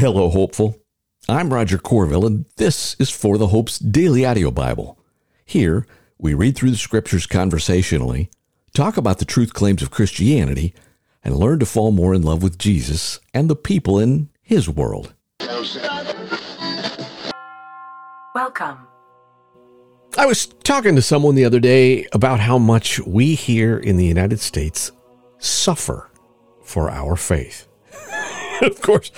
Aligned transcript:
Hello, 0.00 0.30
hopeful. 0.30 0.78
I'm 1.28 1.52
Roger 1.52 1.76
Corville, 1.76 2.24
and 2.26 2.46
this 2.56 2.96
is 2.98 3.10
For 3.10 3.36
the 3.36 3.48
Hope's 3.48 3.78
Daily 3.78 4.24
Audio 4.24 4.50
Bible. 4.50 4.98
Here, 5.44 5.86
we 6.16 6.32
read 6.32 6.56
through 6.56 6.70
the 6.70 6.78
scriptures 6.78 7.26
conversationally, 7.26 8.30
talk 8.72 8.96
about 8.96 9.18
the 9.18 9.26
truth 9.26 9.52
claims 9.52 9.82
of 9.82 9.90
Christianity, 9.90 10.72
and 11.22 11.36
learn 11.36 11.58
to 11.58 11.66
fall 11.66 11.90
more 11.90 12.14
in 12.14 12.22
love 12.22 12.42
with 12.42 12.56
Jesus 12.56 13.20
and 13.34 13.50
the 13.50 13.54
people 13.54 13.98
in 13.98 14.30
His 14.40 14.70
world. 14.70 15.12
Welcome. 18.34 18.78
I 20.16 20.24
was 20.24 20.46
talking 20.46 20.96
to 20.96 21.02
someone 21.02 21.34
the 21.34 21.44
other 21.44 21.60
day 21.60 22.06
about 22.14 22.40
how 22.40 22.56
much 22.56 23.00
we 23.00 23.34
here 23.34 23.76
in 23.76 23.98
the 23.98 24.06
United 24.06 24.40
States 24.40 24.92
suffer 25.36 26.10
for 26.62 26.88
our 26.88 27.16
faith. 27.16 27.68
of 28.62 28.80
course, 28.80 29.12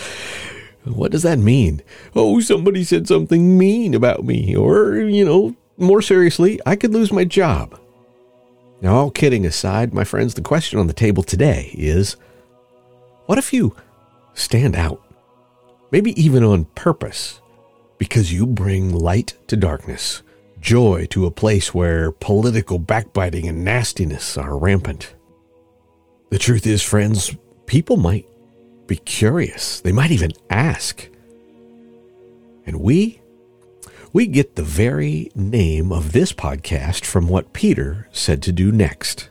what 0.84 1.12
does 1.12 1.22
that 1.22 1.38
mean? 1.38 1.82
Oh, 2.14 2.40
somebody 2.40 2.84
said 2.84 3.06
something 3.06 3.56
mean 3.58 3.94
about 3.94 4.24
me, 4.24 4.56
or, 4.56 4.96
you 4.96 5.24
know, 5.24 5.56
more 5.76 6.02
seriously, 6.02 6.60
I 6.66 6.76
could 6.76 6.92
lose 6.92 7.12
my 7.12 7.24
job. 7.24 7.78
Now, 8.80 8.96
all 8.96 9.10
kidding 9.10 9.46
aside, 9.46 9.94
my 9.94 10.04
friends, 10.04 10.34
the 10.34 10.40
question 10.40 10.78
on 10.78 10.88
the 10.88 10.92
table 10.92 11.22
today 11.22 11.70
is 11.74 12.16
what 13.26 13.38
if 13.38 13.52
you 13.52 13.76
stand 14.34 14.74
out? 14.74 15.00
Maybe 15.90 16.20
even 16.20 16.42
on 16.42 16.64
purpose, 16.74 17.40
because 17.98 18.32
you 18.32 18.46
bring 18.46 18.92
light 18.92 19.34
to 19.46 19.56
darkness 19.56 20.22
joy 20.62 21.06
to 21.10 21.26
a 21.26 21.30
place 21.30 21.74
where 21.74 22.12
political 22.12 22.78
backbiting 22.78 23.46
and 23.48 23.64
nastiness 23.64 24.38
are 24.38 24.56
rampant. 24.56 25.14
The 26.30 26.38
truth 26.38 26.66
is, 26.66 26.82
friends, 26.82 27.36
people 27.66 27.96
might 27.98 28.26
be 28.86 28.96
curious. 28.96 29.80
They 29.80 29.92
might 29.92 30.10
even 30.10 30.32
ask. 30.50 31.08
And 32.66 32.80
we, 32.80 33.20
we 34.12 34.26
get 34.26 34.56
the 34.56 34.62
very 34.62 35.30
name 35.34 35.92
of 35.92 36.12
this 36.12 36.32
podcast 36.32 37.04
from 37.04 37.28
what 37.28 37.52
Peter 37.52 38.08
said 38.12 38.42
to 38.42 38.52
do 38.52 38.70
next. 38.70 39.28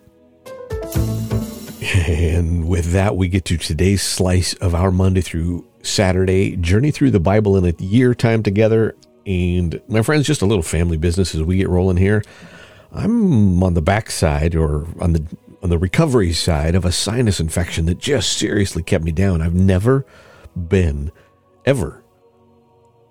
And 1.94 2.68
with 2.68 2.92
that, 2.94 3.16
we 3.16 3.28
get 3.28 3.46
to 3.46 3.58
today's 3.58 4.02
slice 4.02 4.54
of 4.56 4.74
our 4.76 4.92
Monday 4.92 5.22
through 5.22 5.68
Saturday 5.84 6.56
journey 6.56 6.92
through 6.92 7.12
the 7.12 7.20
Bible 7.20 7.58
in 7.58 7.66
a 7.66 7.74
year 7.84 8.14
time 8.14 8.44
together 8.44 8.96
and 9.26 9.82
my 9.88 10.02
friends, 10.02 10.26
just 10.26 10.42
a 10.42 10.46
little 10.46 10.64
family 10.64 10.98
business 10.98 11.36
as 11.36 11.42
we 11.44 11.58
get 11.58 11.70
rolling 11.70 11.98
here. 11.98 12.24
I'm 12.92 13.62
on 13.64 13.74
the 13.74 13.82
backside 13.82 14.56
or 14.56 14.88
on 15.00 15.14
the 15.14 15.26
on 15.62 15.70
the 15.70 15.78
recovery 15.78 16.34
side 16.34 16.76
of 16.76 16.86
a 16.86 16.92
sinus 16.92 17.40
infection 17.40 17.86
that 17.86 18.00
just 18.00 18.38
seriously 18.38 18.84
kept 18.84 19.04
me 19.04 19.12
down. 19.12 19.42
I've 19.42 19.54
never 19.54 20.06
been 20.56 21.12
ever 21.66 22.04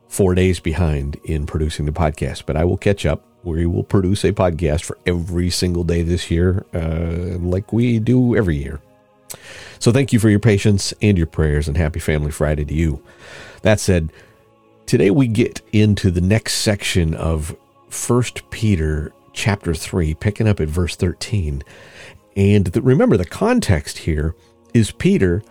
four 0.08 0.34
days 0.34 0.58
behind 0.58 1.18
in 1.24 1.46
producing 1.46 1.86
the 1.86 1.92
podcast, 1.92 2.44
but 2.46 2.56
I 2.56 2.64
will 2.64 2.76
catch 2.76 3.06
up. 3.06 3.24
We 3.44 3.64
will 3.66 3.84
produce 3.84 4.24
a 4.24 4.32
podcast 4.32 4.82
for 4.82 4.98
every 5.06 5.48
single 5.50 5.84
day 5.84 6.02
this 6.02 6.30
year, 6.30 6.66
uh, 6.74 7.38
like 7.38 7.72
we 7.72 7.98
do 7.98 8.36
every 8.36 8.56
year. 8.56 8.80
So 9.78 9.92
thank 9.92 10.12
you 10.12 10.18
for 10.18 10.28
your 10.28 10.40
patience 10.40 10.92
and 11.00 11.16
your 11.16 11.28
prayers, 11.28 11.68
and 11.68 11.76
happy 11.76 12.00
Family 12.00 12.32
Friday 12.32 12.64
to 12.64 12.74
you. 12.74 13.02
That 13.62 13.80
said, 13.80 14.12
Today 14.84 15.10
we 15.12 15.28
get 15.28 15.62
into 15.72 16.10
the 16.10 16.20
next 16.20 16.54
section 16.54 17.14
of 17.14 17.56
1 18.08 18.22
Peter 18.50 19.12
chapter 19.32 19.72
3, 19.72 20.14
picking 20.14 20.48
up 20.48 20.58
at 20.58 20.68
verse 20.68 20.96
13. 20.96 21.62
And 22.36 22.66
the, 22.66 22.82
remember, 22.82 23.16
the 23.16 23.24
context 23.24 23.98
here 23.98 24.34
is 24.72 24.90
Peter 24.92 25.42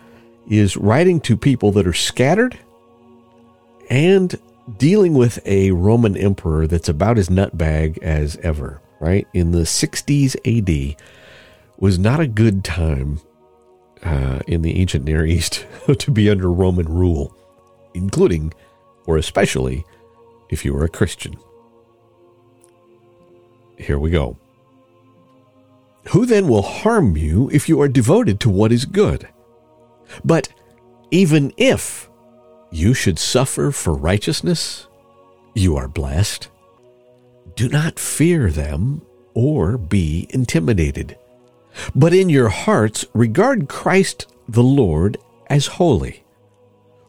is 0.48 0.76
writing 0.76 1.20
to 1.20 1.36
people 1.36 1.72
that 1.72 1.86
are 1.86 1.92
scattered 1.92 2.58
and 3.88 4.38
dealing 4.78 5.14
with 5.14 5.40
a 5.46 5.70
Roman 5.72 6.16
emperor 6.16 6.66
that's 6.66 6.88
about 6.88 7.18
as 7.18 7.28
nutbag 7.28 7.98
as 7.98 8.36
ever, 8.38 8.80
right? 9.00 9.26
In 9.34 9.50
the 9.52 9.60
60s 9.60 10.36
AD 10.46 10.96
was 11.78 11.98
not 11.98 12.20
a 12.20 12.26
good 12.26 12.64
time 12.64 13.20
uh, 14.02 14.40
in 14.46 14.62
the 14.62 14.78
ancient 14.78 15.04
Near 15.04 15.24
East 15.26 15.66
to 15.98 16.10
be 16.10 16.30
under 16.30 16.50
Roman 16.52 16.88
rule, 16.88 17.36
including 17.94 18.52
or 19.06 19.16
especially 19.16 19.84
if 20.50 20.64
you 20.64 20.74
were 20.74 20.84
a 20.84 20.88
Christian. 20.88 21.36
Here 23.76 23.98
we 23.98 24.10
go. 24.10 24.36
Who 26.08 26.26
then 26.26 26.48
will 26.48 26.62
harm 26.62 27.16
you 27.16 27.50
if 27.52 27.68
you 27.68 27.80
are 27.80 27.88
devoted 27.88 28.40
to 28.40 28.50
what 28.50 28.72
is 28.72 28.84
good? 28.84 29.28
But 30.24 30.48
even 31.10 31.52
if 31.56 32.10
you 32.70 32.94
should 32.94 33.18
suffer 33.18 33.70
for 33.70 33.94
righteousness, 33.94 34.86
you 35.54 35.76
are 35.76 35.88
blessed. 35.88 36.48
Do 37.54 37.68
not 37.68 37.98
fear 37.98 38.50
them 38.50 39.02
or 39.34 39.76
be 39.76 40.26
intimidated. 40.30 41.16
But 41.94 42.14
in 42.14 42.28
your 42.28 42.48
hearts, 42.48 43.04
regard 43.12 43.68
Christ 43.68 44.26
the 44.48 44.62
Lord 44.62 45.18
as 45.48 45.66
holy 45.66 46.24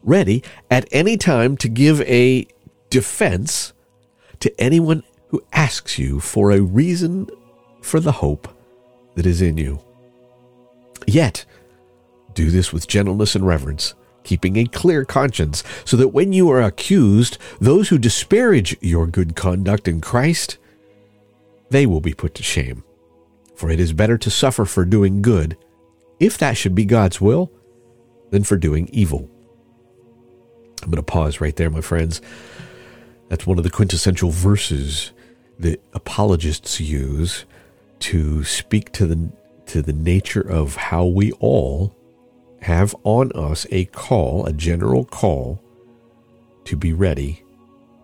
ready 0.02 0.42
at 0.70 0.88
any 0.92 1.16
time 1.16 1.56
to 1.58 1.68
give 1.68 2.00
a 2.02 2.46
defense 2.90 3.72
to 4.40 4.60
anyone 4.60 5.02
who 5.28 5.42
asks 5.52 5.98
you 5.98 6.20
for 6.20 6.50
a 6.50 6.60
reason 6.60 7.28
for 7.80 8.00
the 8.00 8.12
hope 8.12 8.48
that 9.14 9.26
is 9.26 9.42
in 9.42 9.56
you. 9.56 9.80
Yet, 11.06 11.44
do 12.34 12.50
this 12.50 12.72
with 12.72 12.88
gentleness 12.88 13.34
and 13.34 13.46
reverence, 13.46 13.94
keeping 14.24 14.56
a 14.56 14.66
clear 14.66 15.04
conscience, 15.04 15.62
so 15.84 15.96
that 15.96 16.08
when 16.08 16.32
you 16.32 16.50
are 16.50 16.62
accused, 16.62 17.38
those 17.60 17.88
who 17.88 17.98
disparage 17.98 18.76
your 18.80 19.06
good 19.06 19.36
conduct 19.36 19.88
in 19.88 20.00
Christ, 20.00 20.58
they 21.70 21.86
will 21.86 22.00
be 22.00 22.14
put 22.14 22.34
to 22.34 22.42
shame. 22.42 22.84
For 23.54 23.70
it 23.70 23.80
is 23.80 23.92
better 23.92 24.18
to 24.18 24.30
suffer 24.30 24.64
for 24.64 24.84
doing 24.84 25.22
good, 25.22 25.56
if 26.18 26.38
that 26.38 26.56
should 26.56 26.74
be 26.74 26.84
God's 26.84 27.20
will, 27.20 27.50
than 28.30 28.44
for 28.44 28.56
doing 28.56 28.88
evil. 28.92 29.28
I'm 30.82 30.90
going 30.90 30.96
to 30.96 31.02
pause 31.02 31.40
right 31.40 31.54
there, 31.54 31.70
my 31.70 31.80
friends. 31.80 32.20
That's 33.28 33.46
one 33.46 33.58
of 33.58 33.64
the 33.64 33.70
quintessential 33.70 34.30
verses 34.30 35.12
that 35.58 35.82
apologists 35.94 36.80
use 36.80 37.44
to 38.02 38.42
speak 38.42 38.90
to 38.92 39.06
the 39.06 39.32
to 39.66 39.80
the 39.80 39.92
nature 39.92 40.40
of 40.40 40.74
how 40.74 41.06
we 41.06 41.30
all 41.32 41.96
have 42.60 42.94
on 43.04 43.30
us 43.32 43.66
a 43.70 43.84
call, 43.86 44.44
a 44.44 44.52
general 44.52 45.04
call 45.04 45.62
to 46.64 46.76
be 46.76 46.92
ready 46.92 47.42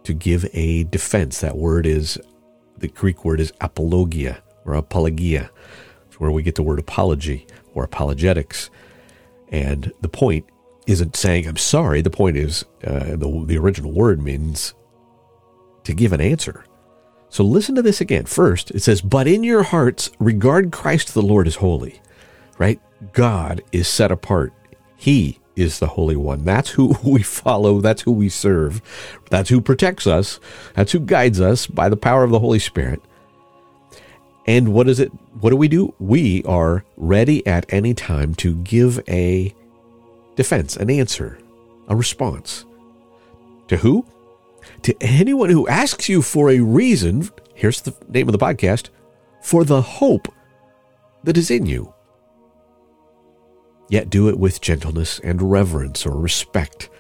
to 0.04 0.14
give 0.14 0.47
a 0.53 0.84
defense. 0.84 1.41
That 1.41 1.56
word 1.56 1.84
is 1.84 2.19
the 2.78 2.88
Greek 2.88 3.25
word 3.25 3.41
is 3.41 3.53
apologia 3.60 4.42
or 4.64 4.75
apologia. 4.75 5.50
Where 6.19 6.32
we 6.32 6.42
get 6.42 6.56
the 6.56 6.64
word 6.64 6.81
apology 6.81 7.47
or 7.75 7.84
apologetics. 7.84 8.70
And 9.50 9.92
the 10.00 10.08
point 10.08 10.47
isn't 10.88 11.14
saying 11.14 11.47
I'm 11.47 11.56
sorry. 11.56 12.03
The 12.03 12.10
point 12.10 12.37
is, 12.37 12.64
uh, 12.84 13.16
the, 13.16 13.44
the 13.47 13.56
original 13.56 13.92
word 13.92 14.20
means 14.20 14.75
to 15.84 15.94
give 15.94 16.12
an 16.12 16.20
answer. 16.20 16.64
So 17.30 17.44
listen 17.44 17.74
to 17.74 17.82
this 17.82 18.00
again. 18.00 18.24
First, 18.24 18.70
it 18.70 18.82
says, 18.82 19.00
But 19.00 19.26
in 19.26 19.44
your 19.44 19.62
hearts, 19.62 20.10
regard 20.18 20.72
Christ 20.72 21.14
the 21.14 21.22
Lord 21.22 21.46
as 21.46 21.56
holy, 21.56 22.00
right? 22.58 22.80
God 23.12 23.62
is 23.72 23.86
set 23.86 24.10
apart. 24.10 24.52
He 24.96 25.38
is 25.54 25.78
the 25.78 25.88
Holy 25.88 26.16
One. 26.16 26.44
That's 26.44 26.70
who 26.70 26.96
we 27.04 27.22
follow. 27.22 27.80
That's 27.80 28.02
who 28.02 28.12
we 28.12 28.28
serve. 28.28 28.80
That's 29.30 29.50
who 29.50 29.60
protects 29.60 30.06
us. 30.06 30.40
That's 30.74 30.92
who 30.92 31.00
guides 31.00 31.40
us 31.40 31.66
by 31.66 31.88
the 31.88 31.96
power 31.96 32.24
of 32.24 32.30
the 32.30 32.38
Holy 32.38 32.58
Spirit. 32.58 33.02
And 34.46 34.72
what 34.72 34.88
is 34.88 34.98
it? 34.98 35.12
What 35.40 35.50
do 35.50 35.56
we 35.56 35.68
do? 35.68 35.94
We 35.98 36.42
are 36.44 36.84
ready 36.96 37.46
at 37.46 37.66
any 37.68 37.92
time 37.92 38.34
to 38.36 38.54
give 38.54 38.98
a 39.06 39.54
defense, 40.36 40.76
an 40.76 40.88
answer, 40.88 41.38
a 41.88 41.94
response. 41.94 42.64
To 43.69 43.76
who? 43.76 44.06
To 44.82 44.96
anyone 45.00 45.50
who 45.50 45.69
asks 45.69 46.08
you 46.08 46.22
for 46.22 46.50
a 46.50 46.60
reason, 46.60 47.28
here's 47.54 47.80
the 47.80 47.94
name 48.08 48.28
of 48.28 48.32
the 48.32 48.38
podcast, 48.38 48.88
for 49.42 49.64
the 49.64 49.82
hope 49.82 50.32
that 51.25 51.36
is 51.36 51.50
in 51.50 51.66
you. 51.66 51.92
Yet 53.88 54.10
do 54.10 54.28
it 54.28 54.38
with 54.38 54.60
gentleness 54.60 55.19
and 55.20 55.50
reverence 55.50 56.06
or 56.06 56.16
respect, 56.16 56.90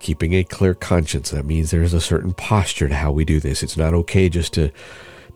keeping 0.00 0.34
a 0.34 0.44
clear 0.44 0.74
conscience. 0.74 1.30
That 1.30 1.46
means 1.46 1.70
there's 1.70 1.94
a 1.94 2.00
certain 2.00 2.34
posture 2.34 2.88
to 2.88 2.94
how 2.94 3.12
we 3.12 3.24
do 3.24 3.40
this. 3.40 3.62
It's 3.62 3.76
not 3.76 3.94
okay 3.94 4.28
just 4.28 4.52
to, 4.54 4.70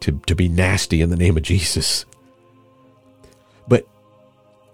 to, 0.00 0.20
to 0.26 0.34
be 0.34 0.48
nasty 0.48 1.00
in 1.00 1.10
the 1.10 1.16
name 1.16 1.36
of 1.36 1.42
Jesus. 1.42 2.04
But 3.66 3.86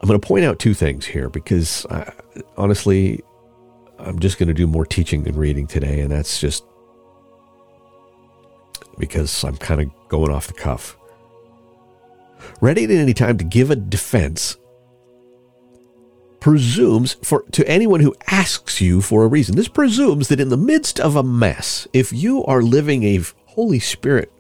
I'm 0.00 0.08
going 0.08 0.20
to 0.20 0.26
point 0.26 0.44
out 0.44 0.58
two 0.58 0.74
things 0.74 1.06
here 1.06 1.28
because 1.28 1.86
I, 1.90 2.12
honestly, 2.56 3.22
I'm 3.98 4.18
just 4.18 4.38
going 4.38 4.48
to 4.48 4.54
do 4.54 4.66
more 4.66 4.86
teaching 4.86 5.22
than 5.24 5.36
reading 5.36 5.66
today, 5.66 6.00
and 6.00 6.10
that's 6.10 6.40
just 6.40 6.64
because 8.98 9.44
I'm 9.44 9.56
kind 9.56 9.80
of 9.80 9.90
going 10.08 10.30
off 10.30 10.46
the 10.46 10.54
cuff. 10.54 10.96
Ready 12.60 12.84
at 12.84 12.90
any 12.90 13.14
time 13.14 13.38
to 13.38 13.44
give 13.44 13.70
a 13.70 13.76
defense 13.76 14.56
presumes 16.44 17.14
for 17.22 17.42
to 17.52 17.66
anyone 17.66 18.00
who 18.00 18.14
asks 18.26 18.78
you 18.78 19.00
for 19.00 19.24
a 19.24 19.28
reason. 19.28 19.56
This 19.56 19.66
presumes 19.66 20.28
that 20.28 20.40
in 20.40 20.50
the 20.50 20.58
midst 20.58 21.00
of 21.00 21.16
a 21.16 21.22
mess, 21.22 21.88
if 21.94 22.12
you 22.12 22.44
are 22.44 22.60
living 22.60 23.02
a 23.02 23.24
Holy 23.46 23.78
Spirit 23.78 24.30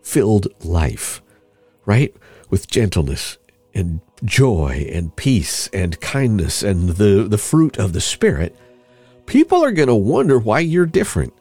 filled 0.00 0.46
life, 0.64 1.20
right? 1.84 2.16
With 2.48 2.68
gentleness 2.68 3.36
and 3.74 4.00
joy 4.24 4.88
and 4.90 5.14
peace 5.14 5.68
and 5.74 6.00
kindness 6.00 6.62
and 6.62 6.90
the, 6.90 7.26
the 7.28 7.36
fruit 7.36 7.76
of 7.76 7.92
the 7.92 8.00
Spirit, 8.00 8.56
people 9.26 9.62
are 9.62 9.72
going 9.72 9.88
to 9.88 9.94
wonder 9.94 10.38
why 10.38 10.60
you're 10.60 10.86
different. 10.86 11.34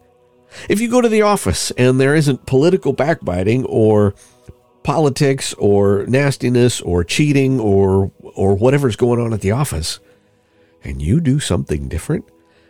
If 0.70 0.80
you 0.80 0.90
go 0.90 1.02
to 1.02 1.10
the 1.10 1.22
office 1.22 1.72
and 1.72 2.00
there 2.00 2.16
isn't 2.16 2.46
political 2.46 2.94
backbiting 2.94 3.66
or 3.66 4.14
politics 4.84 5.54
or 5.56 6.06
nastiness 6.08 6.80
or 6.82 7.04
cheating 7.04 7.60
or 7.60 8.12
or 8.22 8.56
whatever's 8.56 8.96
going 8.96 9.20
on 9.20 9.34
at 9.34 9.42
the 9.42 9.52
office 9.52 10.00
and 10.84 11.02
you 11.02 11.20
do 11.20 11.40
something 11.40 11.88
different, 11.88 12.26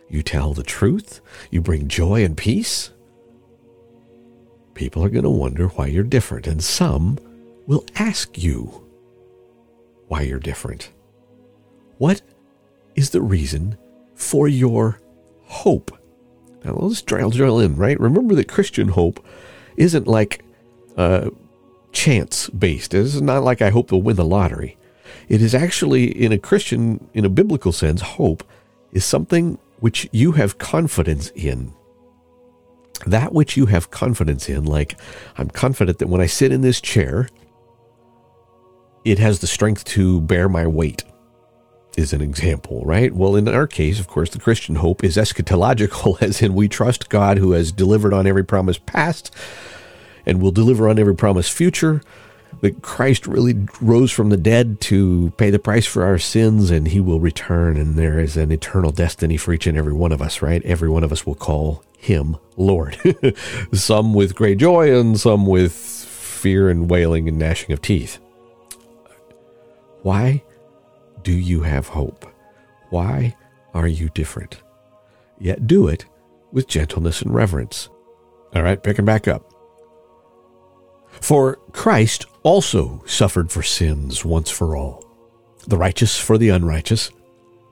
you 0.08 0.22
tell 0.22 0.54
the 0.54 0.62
truth, 0.62 1.20
you 1.50 1.60
bring 1.60 1.88
joy 1.88 2.24
and 2.24 2.36
peace, 2.36 2.90
people 4.74 5.02
are 5.04 5.10
going 5.10 5.24
to 5.24 5.30
wonder 5.30 5.68
why 5.68 5.86
you're 5.86 6.04
different 6.04 6.46
and 6.46 6.62
some 6.62 7.18
will 7.66 7.84
ask 7.96 8.42
you 8.42 8.86
why 10.08 10.22
you're 10.22 10.38
different. 10.38 10.90
What 11.98 12.22
is 12.94 13.10
the 13.10 13.22
reason 13.22 13.76
for 14.14 14.48
your 14.48 15.00
hope? 15.42 15.95
Now 16.66 16.74
let's 16.80 17.00
drill, 17.00 17.30
drill 17.30 17.60
in, 17.60 17.76
right? 17.76 17.98
Remember 18.00 18.34
that 18.34 18.48
Christian 18.48 18.88
hope 18.88 19.24
isn't 19.76 20.08
like 20.08 20.44
uh, 20.96 21.30
chance 21.92 22.50
based. 22.50 22.92
It's 22.92 23.20
not 23.20 23.44
like 23.44 23.62
I 23.62 23.70
hope 23.70 23.88
to 23.88 23.96
win 23.96 24.16
the 24.16 24.24
lottery. 24.24 24.76
It 25.28 25.40
is 25.40 25.54
actually, 25.54 26.06
in 26.06 26.32
a 26.32 26.38
Christian, 26.38 27.08
in 27.14 27.24
a 27.24 27.28
biblical 27.28 27.70
sense, 27.70 28.00
hope 28.00 28.42
is 28.90 29.04
something 29.04 29.58
which 29.78 30.08
you 30.10 30.32
have 30.32 30.58
confidence 30.58 31.30
in. 31.36 31.72
That 33.06 33.32
which 33.32 33.56
you 33.56 33.66
have 33.66 33.92
confidence 33.92 34.48
in, 34.48 34.64
like 34.64 34.98
I'm 35.38 35.50
confident 35.50 35.98
that 35.98 36.08
when 36.08 36.20
I 36.20 36.26
sit 36.26 36.50
in 36.50 36.62
this 36.62 36.80
chair, 36.80 37.28
it 39.04 39.20
has 39.20 39.38
the 39.38 39.46
strength 39.46 39.84
to 39.84 40.20
bear 40.22 40.48
my 40.48 40.66
weight, 40.66 41.04
is 41.96 42.12
an 42.12 42.20
example, 42.20 42.82
right? 42.84 43.12
Well, 43.12 43.36
in 43.36 43.48
our 43.48 43.66
case, 43.66 43.98
of 43.98 44.06
course, 44.06 44.30
the 44.30 44.38
Christian 44.38 44.76
hope 44.76 45.02
is 45.02 45.16
eschatological, 45.16 46.20
as 46.22 46.42
in 46.42 46.54
we 46.54 46.68
trust 46.68 47.08
God 47.08 47.38
who 47.38 47.52
has 47.52 47.72
delivered 47.72 48.12
on 48.12 48.26
every 48.26 48.44
promise 48.44 48.78
past 48.78 49.34
and 50.24 50.40
will 50.40 50.52
deliver 50.52 50.88
on 50.88 50.98
every 50.98 51.14
promise 51.14 51.48
future. 51.48 52.02
That 52.62 52.80
Christ 52.80 53.26
really 53.26 53.66
rose 53.82 54.10
from 54.10 54.30
the 54.30 54.36
dead 54.38 54.80
to 54.82 55.30
pay 55.36 55.50
the 55.50 55.58
price 55.58 55.84
for 55.84 56.04
our 56.04 56.16
sins, 56.16 56.70
and 56.70 56.88
he 56.88 57.00
will 57.00 57.20
return, 57.20 57.76
and 57.76 57.96
there 57.96 58.18
is 58.18 58.36
an 58.36 58.50
eternal 58.50 58.92
destiny 58.92 59.36
for 59.36 59.52
each 59.52 59.66
and 59.66 59.76
every 59.76 59.92
one 59.92 60.10
of 60.10 60.22
us, 60.22 60.40
right? 60.40 60.62
Every 60.64 60.88
one 60.88 61.04
of 61.04 61.12
us 61.12 61.26
will 61.26 61.34
call 61.34 61.82
him 61.98 62.38
Lord. 62.56 62.96
some 63.74 64.14
with 64.14 64.34
great 64.34 64.56
joy, 64.56 64.96
and 64.98 65.20
some 65.20 65.44
with 65.44 65.74
fear 65.74 66.70
and 66.70 66.88
wailing 66.88 67.28
and 67.28 67.38
gnashing 67.38 67.72
of 67.72 67.82
teeth. 67.82 68.18
Why 70.02 70.42
do 71.26 71.32
you 71.32 71.62
have 71.62 71.88
hope? 71.88 72.24
Why 72.90 73.34
are 73.74 73.88
you 73.88 74.10
different? 74.10 74.62
Yet 75.40 75.66
do 75.66 75.88
it 75.88 76.06
with 76.52 76.68
gentleness 76.68 77.20
and 77.20 77.34
reverence. 77.34 77.88
All 78.54 78.62
right, 78.62 78.80
picking 78.80 79.04
back 79.04 79.26
up. 79.26 79.52
For 81.20 81.56
Christ 81.72 82.26
also 82.44 83.02
suffered 83.06 83.50
for 83.50 83.64
sins 83.64 84.24
once 84.24 84.52
for 84.52 84.76
all, 84.76 85.04
the 85.66 85.76
righteous 85.76 86.16
for 86.16 86.38
the 86.38 86.50
unrighteous, 86.50 87.10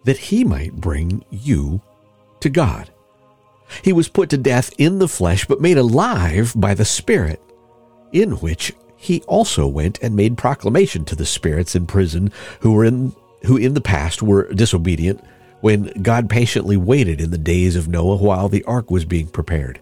that 0.03 0.19
he 0.19 0.43
might 0.43 0.75
bring 0.75 1.25
you 1.31 1.81
to 2.41 2.51
God. 2.51 2.91
He 3.83 3.93
was 3.93 4.09
put 4.09 4.31
to 4.31 4.37
death 4.37 4.75
in 4.79 4.99
the 4.99 5.07
flesh, 5.07 5.47
but 5.47 5.61
made 5.61 5.79
alive 5.79 6.55
by 6.57 6.75
the 6.75 6.85
Spirit, 6.85 7.41
in 8.11 8.33
which 8.41 8.73
he 8.97 9.23
also 9.29 9.69
went 9.69 10.01
and 10.03 10.17
made 10.17 10.37
proclamation 10.37 11.05
to 11.05 11.15
the 11.15 11.25
spirits 11.25 11.77
in 11.77 11.87
prison 11.87 12.33
who 12.59 12.73
were 12.73 12.85
in 12.85 13.15
who 13.45 13.57
in 13.57 13.75
the 13.75 13.81
past 13.81 14.23
were 14.23 14.53
disobedient 14.53 15.23
when 15.61 15.87
God 16.03 16.29
patiently 16.29 16.77
waited 16.77 17.21
in 17.21 17.31
the 17.31 17.39
days 17.39 17.77
of 17.77 17.89
Noah 17.89 18.17
while 18.17 18.49
the 18.49 18.65
ark 18.65 18.91
was 18.91 19.05
being 19.05 19.29
prepared. 19.29 19.81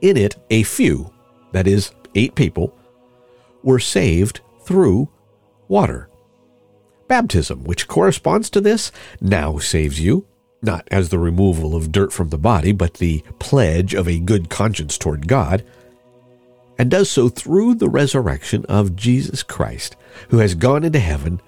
In 0.00 0.16
it 0.16 0.36
a 0.50 0.62
few, 0.64 1.12
that 1.52 1.66
is 1.66 1.92
8 2.14 2.34
people, 2.34 2.76
were 3.62 3.78
saved 3.78 4.40
through 4.62 5.08
water. 5.68 6.08
Baptism, 7.06 7.64
which 7.64 7.88
corresponds 7.88 8.50
to 8.50 8.60
this, 8.60 8.90
now 9.20 9.58
saves 9.58 10.00
you, 10.00 10.26
not 10.62 10.88
as 10.90 11.08
the 11.08 11.18
removal 11.18 11.76
of 11.76 11.92
dirt 11.92 12.12
from 12.12 12.30
the 12.30 12.38
body, 12.38 12.72
but 12.72 12.94
the 12.94 13.22
pledge 13.38 13.94
of 13.94 14.08
a 14.08 14.18
good 14.18 14.48
conscience 14.50 14.98
toward 14.98 15.28
God 15.28 15.64
and 16.78 16.90
does 16.90 17.08
so 17.10 17.28
through 17.28 17.74
the 17.74 17.88
resurrection 17.88 18.64
of 18.66 18.96
Jesus 18.96 19.42
Christ, 19.42 19.96
who 20.30 20.38
has 20.38 20.54
gone 20.54 20.82
into 20.82 20.98
heaven 20.98 21.40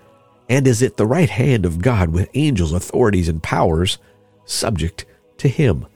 and 0.48 0.66
is 0.66 0.82
at 0.82 0.96
the 0.96 1.06
right 1.06 1.30
hand 1.30 1.66
of 1.66 1.80
God 1.80 2.10
with 2.10 2.30
angels, 2.34 2.72
authorities, 2.72 3.28
and 3.28 3.42
powers 3.42 3.98
subject 4.44 5.04
to 5.38 5.48
him. 5.48 5.86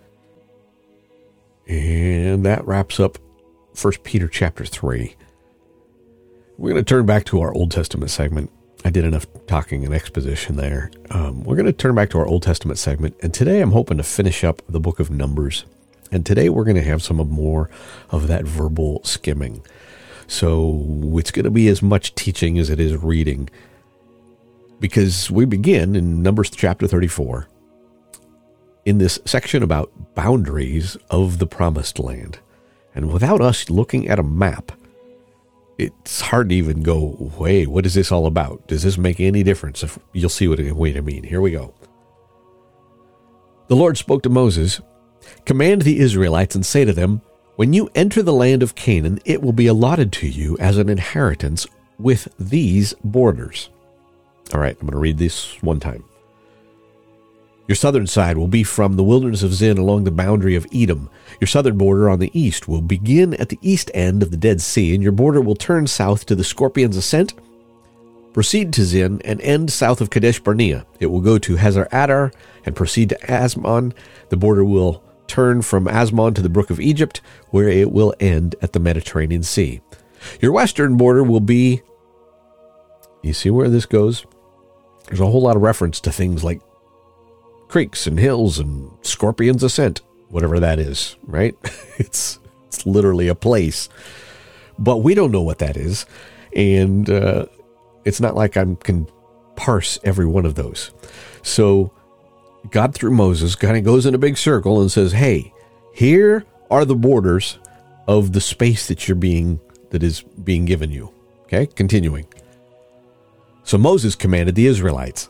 And 1.67 2.44
that 2.44 2.67
wraps 2.67 2.99
up 2.99 3.19
1 3.81 3.93
Peter 4.02 4.29
chapter 4.29 4.64
3. 4.64 5.14
We're 6.58 6.70
going 6.73 6.85
to 6.85 6.88
turn 6.88 7.06
back 7.06 7.25
to 7.26 7.41
our 7.41 7.55
Old 7.55 7.70
Testament 7.70 8.11
segment. 8.11 8.50
I 8.85 8.91
did 8.91 9.05
enough 9.05 9.26
talking 9.47 9.85
and 9.85 9.94
exposition 9.94 10.56
there. 10.56 10.91
Um, 11.11 11.44
we're 11.44 11.56
going 11.56 11.67
to 11.67 11.73
turn 11.73 11.94
back 11.94 12.11
to 12.11 12.19
our 12.19 12.26
Old 12.26 12.43
Testament 12.43 12.79
segment, 12.79 13.17
and 13.23 13.32
today 13.32 13.61
I'm 13.61 13.73
hoping 13.73 13.99
to 13.99 14.03
finish 14.03 14.43
up 14.43 14.62
the 14.69 14.81
book 14.81 15.00
of 15.00 15.11
Numbers. 15.11 15.64
And 16.12 16.26
today 16.26 16.49
we're 16.49 16.64
going 16.64 16.76
to 16.76 16.82
have 16.82 17.03
some 17.03 17.17
more 17.19 17.70
of 18.11 18.26
that 18.26 18.44
verbal 18.44 19.00
skimming. 19.05 19.64
So 20.26 21.12
it's 21.14 21.31
going 21.31 21.44
to 21.44 21.50
be 21.50 21.69
as 21.69 21.82
much 21.82 22.14
teaching 22.14 22.58
as 22.58 22.69
it 22.69 22.81
is 22.81 22.96
reading. 22.96 23.49
Because 24.81 25.31
we 25.31 25.44
begin 25.44 25.94
in 25.94 26.23
Numbers 26.23 26.50
chapter 26.50 26.87
34 26.87 27.47
in 28.87 28.99
this 28.99 29.19
section 29.25 29.62
about 29.62 30.15
boundaries 30.15 30.97
of 31.11 31.38
the 31.38 31.47
promised 31.47 31.99
land. 31.99 32.38
And 32.94 33.12
without 33.12 33.41
us 33.41 33.71
looking 33.71 34.09
at 34.09 34.19
a 34.19 34.25
map, 34.25 34.73
it's 35.79 36.21
hard 36.21 36.49
to 36.49 36.55
even 36.55 36.82
go, 36.82 37.31
hey, 37.38 37.67
what 37.67 37.87
is 37.87 37.94
this 37.94 38.11
all 38.11 38.27
about? 38.27 38.67
Does 38.67 38.82
this 38.82 38.99
make 38.99 39.21
any 39.21 39.43
difference? 39.43 39.82
If 39.82 39.99
you'll 40.12 40.29
see 40.29 40.49
what 40.49 40.59
wait 40.59 40.97
I 40.97 41.00
mean. 41.00 41.23
Here 41.23 41.41
we 41.41 41.53
go. 41.53 41.75
The 43.69 43.77
Lord 43.77 43.97
spoke 43.97 44.23
to 44.25 44.29
Moses 44.29 44.81
Command 45.44 45.82
the 45.82 46.00
Israelites 46.00 46.55
and 46.55 46.65
say 46.65 46.84
to 46.84 46.93
them, 46.93 47.20
When 47.56 47.72
you 47.72 47.91
enter 47.94 48.22
the 48.22 48.32
land 48.32 48.63
of 48.63 48.75
Canaan, 48.75 49.20
it 49.25 49.43
will 49.43 49.53
be 49.53 49.67
allotted 49.67 50.13
to 50.15 50.29
you 50.29 50.56
as 50.58 50.79
an 50.79 50.89
inheritance 50.89 51.67
with 51.99 52.29
these 52.39 52.94
borders. 53.05 53.70
All 54.52 54.60
right, 54.60 54.76
I'm 54.80 54.86
going 54.86 54.92
to 54.92 54.98
read 54.98 55.19
this 55.19 55.62
one 55.62 55.80
time. 55.80 56.04
Your 57.69 57.76
southern 57.76 58.08
side 58.08 58.36
will 58.36 58.48
be 58.48 58.64
from 58.64 58.96
the 58.96 59.04
wilderness 59.04 59.44
of 59.44 59.54
Zin 59.54 59.78
along 59.78 60.02
the 60.02 60.10
boundary 60.10 60.56
of 60.56 60.66
Edom. 60.74 61.08
Your 61.40 61.46
southern 61.46 61.78
border 61.78 62.10
on 62.10 62.19
the 62.19 62.36
east 62.36 62.66
will 62.66 62.80
begin 62.80 63.34
at 63.34 63.48
the 63.48 63.60
east 63.62 63.92
end 63.94 64.24
of 64.24 64.32
the 64.32 64.36
Dead 64.36 64.60
Sea, 64.60 64.92
and 64.92 65.04
your 65.04 65.12
border 65.12 65.40
will 65.40 65.54
turn 65.54 65.86
south 65.86 66.26
to 66.26 66.34
the 66.34 66.42
Scorpion's 66.42 66.96
Ascent, 66.96 67.34
proceed 68.32 68.72
to 68.72 68.84
Zin, 68.84 69.22
and 69.24 69.40
end 69.40 69.70
south 69.70 70.00
of 70.00 70.10
Kadesh 70.10 70.40
Barnea. 70.40 70.84
It 70.98 71.06
will 71.06 71.20
go 71.20 71.38
to 71.38 71.56
Hazar 71.56 71.86
Adar 71.92 72.32
and 72.64 72.74
proceed 72.74 73.10
to 73.10 73.19
Azmon. 73.19 73.92
The 74.30 74.36
border 74.36 74.64
will 74.64 75.04
turn 75.28 75.62
from 75.62 75.84
Azmon 75.86 76.34
to 76.34 76.42
the 76.42 76.48
Brook 76.48 76.70
of 76.70 76.80
Egypt, 76.80 77.20
where 77.50 77.69
it 77.69 77.92
will 77.92 78.12
end 78.19 78.56
at 78.62 78.72
the 78.72 78.80
Mediterranean 78.80 79.44
Sea. 79.44 79.80
Your 80.40 80.50
western 80.50 80.96
border 80.96 81.22
will 81.22 81.38
be. 81.38 81.82
You 83.22 83.32
see 83.32 83.50
where 83.50 83.69
this 83.69 83.86
goes? 83.86 84.26
There's 85.10 85.20
a 85.20 85.26
whole 85.26 85.43
lot 85.43 85.56
of 85.56 85.62
reference 85.62 85.98
to 86.02 86.12
things 86.12 86.44
like 86.44 86.60
creeks 87.67 88.06
and 88.06 88.17
hills 88.17 88.60
and 88.60 88.93
Scorpion's 89.02 89.64
Ascent, 89.64 90.02
whatever 90.29 90.60
that 90.60 90.79
is, 90.79 91.17
right? 91.24 91.56
it's 91.98 92.38
it's 92.69 92.86
literally 92.86 93.26
a 93.26 93.34
place, 93.34 93.88
but 94.79 94.98
we 94.98 95.14
don't 95.14 95.32
know 95.32 95.43
what 95.43 95.58
that 95.58 95.76
is, 95.76 96.06
and 96.55 97.10
uh, 97.10 97.46
it's 98.05 98.20
not 98.20 98.36
like 98.36 98.56
I 98.56 98.64
can 98.84 99.08
parse 99.56 99.98
every 100.05 100.26
one 100.26 100.46
of 100.46 100.55
those. 100.55 100.93
So 101.43 101.93
God 102.70 102.94
through 102.94 103.10
Moses 103.10 103.56
kind 103.56 103.76
of 103.76 103.82
goes 103.82 104.06
in 104.06 104.14
a 104.14 104.19
big 104.19 104.38
circle 104.38 104.81
and 104.81 104.93
says, 104.93 105.10
"Hey, 105.10 105.52
here 105.93 106.44
are 106.70 106.84
the 106.84 106.94
borders 106.94 107.58
of 108.06 108.32
the 108.32 108.40
space 108.40 108.86
that 108.86 109.08
you're 109.08 109.17
being 109.17 109.58
that 109.90 110.05
is 110.05 110.22
being 110.22 110.67
given 110.67 110.93
you." 110.93 111.12
Okay, 111.46 111.67
continuing. 111.67 112.26
So 113.64 113.79
Moses 113.79 114.14
commanded 114.14 114.55
the 114.55 114.67
Israelites, 114.67 115.29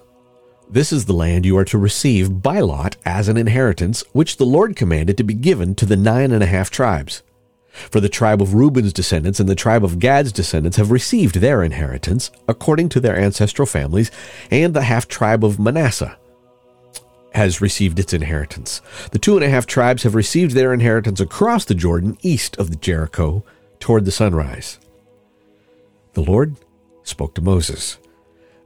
"This 0.70 0.92
is 0.92 1.04
the 1.04 1.12
land 1.12 1.44
you 1.44 1.58
are 1.58 1.64
to 1.66 1.78
receive 1.78 2.42
by 2.42 2.60
lot 2.60 2.96
as 3.04 3.28
an 3.28 3.36
inheritance, 3.36 4.02
which 4.12 4.36
the 4.36 4.46
Lord 4.46 4.76
commanded 4.76 5.16
to 5.18 5.24
be 5.24 5.34
given 5.34 5.74
to 5.74 5.86
the 5.86 5.96
nine 5.96 6.32
and 6.32 6.42
a 6.42 6.46
half 6.46 6.70
tribes." 6.70 7.22
For 7.72 8.00
the 8.00 8.08
tribe 8.08 8.42
of 8.42 8.54
Reuben's 8.54 8.92
descendants 8.92 9.38
and 9.38 9.48
the 9.48 9.54
tribe 9.54 9.84
of 9.84 10.00
Gad's 10.00 10.32
descendants 10.32 10.76
have 10.76 10.90
received 10.90 11.36
their 11.36 11.62
inheritance 11.62 12.30
according 12.48 12.88
to 12.90 13.00
their 13.00 13.16
ancestral 13.16 13.66
families, 13.66 14.10
and 14.50 14.74
the 14.74 14.82
half 14.82 15.06
tribe 15.06 15.44
of 15.44 15.60
Manasseh 15.60 16.16
has 17.32 17.60
received 17.60 18.00
its 18.00 18.12
inheritance. 18.12 18.80
The 19.12 19.20
two 19.20 19.36
and 19.36 19.44
a 19.44 19.48
half 19.48 19.66
tribes 19.66 20.02
have 20.02 20.16
received 20.16 20.52
their 20.52 20.74
inheritance 20.74 21.20
across 21.20 21.64
the 21.64 21.76
Jordan 21.76 22.18
east 22.22 22.56
of 22.56 22.70
the 22.70 22.76
Jericho 22.76 23.44
toward 23.78 24.04
the 24.04 24.10
sunrise. 24.10 24.78
The 26.14 26.22
Lord 26.22 26.56
spoke 27.04 27.34
to 27.36 27.40
Moses. 27.40 27.98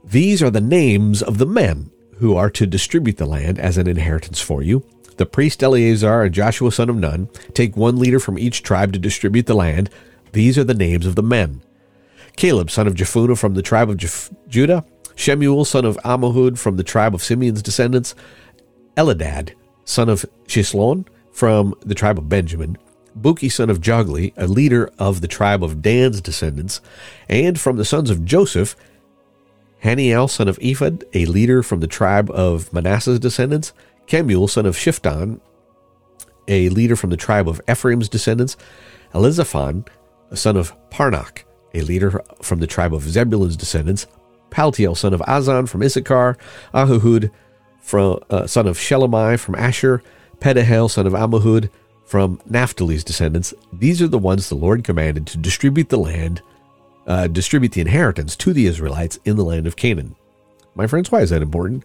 These 0.05 0.43
are 0.43 0.51
the 0.51 0.61
names 0.61 1.23
of 1.23 1.39
the 1.39 1.45
men 1.45 1.91
who 2.19 2.35
are 2.35 2.49
to 2.51 2.67
distribute 2.67 3.17
the 3.17 3.25
land 3.25 3.59
as 3.59 3.77
an 3.77 3.87
inheritance 3.87 4.39
for 4.39 4.61
you. 4.61 4.85
The 5.17 5.25
priest 5.25 5.63
Eleazar 5.63 6.23
and 6.23 6.33
Joshua 6.33 6.71
son 6.71 6.89
of 6.89 6.97
Nun 6.97 7.27
take 7.53 7.75
one 7.75 7.97
leader 7.97 8.19
from 8.19 8.37
each 8.37 8.63
tribe 8.63 8.93
to 8.93 8.99
distribute 8.99 9.47
the 9.47 9.55
land. 9.55 9.89
These 10.31 10.57
are 10.57 10.63
the 10.63 10.73
names 10.73 11.05
of 11.05 11.15
the 11.15 11.23
men. 11.23 11.61
Caleb 12.35 12.69
son 12.69 12.85
of 12.85 12.95
Jephunneh 12.95 13.37
from 13.37 13.55
the 13.55 13.61
tribe 13.61 13.89
of 13.89 13.97
Judah, 14.47 14.85
Shemuel 15.15 15.65
son 15.65 15.85
of 15.85 15.97
Ammihud 15.97 16.57
from 16.57 16.77
the 16.77 16.83
tribe 16.83 17.15
of 17.15 17.23
Simeon's 17.23 17.61
descendants, 17.61 18.13
Elidad, 18.97 19.53
son 19.85 20.09
of 20.09 20.25
Shislon, 20.47 21.07
from 21.31 21.73
the 21.81 21.95
tribe 21.95 22.17
of 22.17 22.29
Benjamin, 22.29 22.77
Bukki, 23.19 23.51
son 23.51 23.69
of 23.69 23.79
Jogli, 23.79 24.33
a 24.37 24.47
leader 24.47 24.91
of 24.99 25.21
the 25.21 25.27
tribe 25.27 25.63
of 25.63 25.81
Dan's 25.81 26.21
descendants, 26.21 26.81
and 27.29 27.59
from 27.59 27.77
the 27.77 27.85
sons 27.85 28.09
of 28.09 28.25
Joseph, 28.25 28.75
Hanniel, 29.85 30.27
son 30.27 30.47
of 30.47 30.57
Ephod, 30.57 31.03
a 31.13 31.25
leader 31.27 31.61
from 31.61 31.79
the 31.79 31.87
tribe 31.87 32.31
of 32.31 32.73
Manasseh's 32.73 33.19
descendants, 33.19 33.71
Kemuel, 34.07 34.47
son 34.47 34.65
of 34.65 34.75
Shiphtan, 34.75 35.39
a 36.47 36.69
leader 36.69 36.95
from 36.95 37.11
the 37.11 37.17
tribe 37.17 37.47
of 37.47 37.61
Ephraim's 37.69 38.09
descendants, 38.09 38.57
Elizaphan, 39.13 39.87
son 40.33 40.57
of 40.57 40.73
Parnach, 40.89 41.43
a 41.75 41.81
leader 41.81 42.19
from 42.41 42.59
the 42.59 42.67
tribe 42.67 42.95
of 42.95 43.03
Zebulun's 43.03 43.55
descendants, 43.55 44.07
Paltiel, 44.49 44.97
son 44.97 45.13
of 45.13 45.21
Azzan 45.21 45.69
from 45.69 45.83
Issachar, 45.83 46.35
Ahihud, 46.73 47.29
from, 47.79 48.19
uh, 48.31 48.47
son 48.47 48.65
of 48.65 48.79
Shelemai 48.79 49.39
from 49.39 49.53
Asher, 49.53 50.01
Pedahel, 50.39 50.89
son 50.89 51.05
of 51.05 51.13
Ammihud, 51.13 51.69
from 52.05 52.37
Naphtali's 52.49 53.03
descendants. 53.03 53.53
These 53.71 54.01
are 54.01 54.07
the 54.07 54.17
ones 54.17 54.49
the 54.49 54.55
Lord 54.55 54.83
commanded 54.83 55.27
to 55.27 55.37
distribute 55.37 55.89
the 55.89 55.99
land, 55.99 56.41
uh, 57.07 57.27
distribute 57.27 57.73
the 57.73 57.81
inheritance 57.81 58.35
to 58.37 58.53
the 58.53 58.65
Israelites 58.65 59.19
in 59.25 59.35
the 59.35 59.43
land 59.43 59.67
of 59.67 59.75
Canaan. 59.75 60.15
My 60.75 60.87
friends, 60.87 61.11
why 61.11 61.21
is 61.21 61.29
that 61.29 61.41
important? 61.41 61.83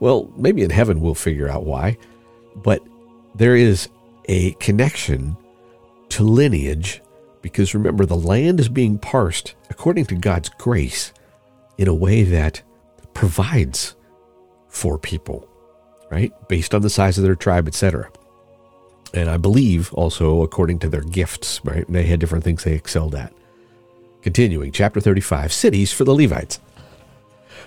Well, 0.00 0.30
maybe 0.36 0.62
in 0.62 0.70
heaven 0.70 1.00
we'll 1.00 1.14
figure 1.14 1.48
out 1.48 1.64
why, 1.64 1.98
but 2.56 2.82
there 3.34 3.56
is 3.56 3.88
a 4.26 4.52
connection 4.52 5.36
to 6.10 6.22
lineage 6.22 7.02
because 7.44 7.74
remember, 7.74 8.06
the 8.06 8.16
land 8.16 8.58
is 8.58 8.70
being 8.70 8.98
parsed 8.98 9.54
according 9.68 10.06
to 10.06 10.14
God's 10.14 10.48
grace 10.48 11.12
in 11.76 11.88
a 11.88 11.94
way 11.94 12.22
that 12.22 12.62
provides 13.12 13.94
for 14.70 14.98
people, 14.98 15.46
right? 16.10 16.32
Based 16.48 16.74
on 16.74 16.80
the 16.80 16.88
size 16.88 17.18
of 17.18 17.24
their 17.24 17.36
tribe, 17.36 17.68
etc. 17.68 18.10
And 19.12 19.28
I 19.28 19.36
believe 19.36 19.92
also 19.92 20.40
according 20.40 20.78
to 20.80 20.88
their 20.88 21.02
gifts, 21.02 21.62
right? 21.66 21.84
They 21.86 22.04
had 22.04 22.18
different 22.18 22.44
things 22.44 22.64
they 22.64 22.72
excelled 22.72 23.14
at. 23.14 23.34
Continuing, 24.24 24.72
chapter 24.72 25.02
35 25.02 25.52
Cities 25.52 25.92
for 25.92 26.04
the 26.04 26.14
Levites. 26.14 26.58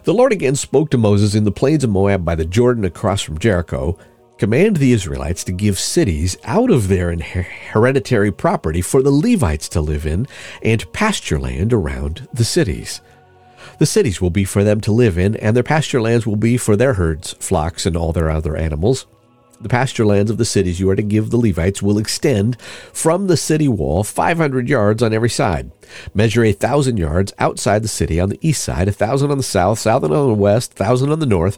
The 0.05 0.13
Lord 0.13 0.31
again 0.31 0.55
spoke 0.55 0.89
to 0.89 0.97
Moses 0.97 1.35
in 1.35 1.43
the 1.43 1.51
plains 1.51 1.83
of 1.83 1.91
Moab 1.91 2.25
by 2.25 2.33
the 2.33 2.45
Jordan 2.45 2.83
across 2.83 3.21
from 3.21 3.37
Jericho. 3.37 3.95
Command 4.39 4.77
the 4.77 4.91
Israelites 4.91 5.43
to 5.43 5.51
give 5.51 5.77
cities 5.77 6.35
out 6.45 6.71
of 6.71 6.87
their 6.87 7.15
hereditary 7.15 8.31
property 8.31 8.81
for 8.81 9.03
the 9.03 9.11
Levites 9.11 9.69
to 9.69 9.81
live 9.81 10.07
in 10.07 10.27
and 10.63 10.91
pasture 10.93 11.39
land 11.39 11.73
around 11.73 12.27
the 12.33 12.43
cities. 12.43 13.01
The 13.77 13.85
cities 13.85 14.19
will 14.19 14.31
be 14.31 14.43
for 14.43 14.63
them 14.63 14.81
to 14.81 14.91
live 14.91 15.19
in, 15.19 15.35
and 15.35 15.55
their 15.55 15.61
pasture 15.61 16.01
lands 16.01 16.25
will 16.25 16.37
be 16.37 16.57
for 16.57 16.75
their 16.75 16.95
herds, 16.95 17.33
flocks, 17.33 17.85
and 17.85 17.95
all 17.95 18.13
their 18.13 18.31
other 18.31 18.57
animals. 18.57 19.05
The 19.59 19.69
pasture 19.69 20.05
lands 20.05 20.29
of 20.29 20.37
the 20.37 20.45
cities 20.45 20.79
you 20.79 20.89
are 20.89 20.95
to 20.95 21.01
give 21.01 21.29
the 21.29 21.37
Levites 21.37 21.81
will 21.81 21.97
extend 21.97 22.61
from 22.93 23.27
the 23.27 23.37
city 23.37 23.67
wall 23.67 24.03
500 24.03 24.69
yards 24.69 25.01
on 25.01 25.13
every 25.13 25.29
side. 25.29 25.71
Measure 26.13 26.43
a 26.43 26.51
thousand 26.51 26.97
yards 26.97 27.33
outside 27.39 27.83
the 27.83 27.87
city 27.87 28.19
on 28.19 28.29
the 28.29 28.39
east 28.41 28.63
side, 28.63 28.87
a 28.87 28.91
thousand 28.91 29.31
on 29.31 29.37
the 29.37 29.43
south, 29.43 29.79
thousand 29.79 30.13
on 30.13 30.27
the 30.27 30.33
west, 30.33 30.73
thousand 30.73 31.11
on 31.11 31.19
the 31.19 31.25
north, 31.25 31.57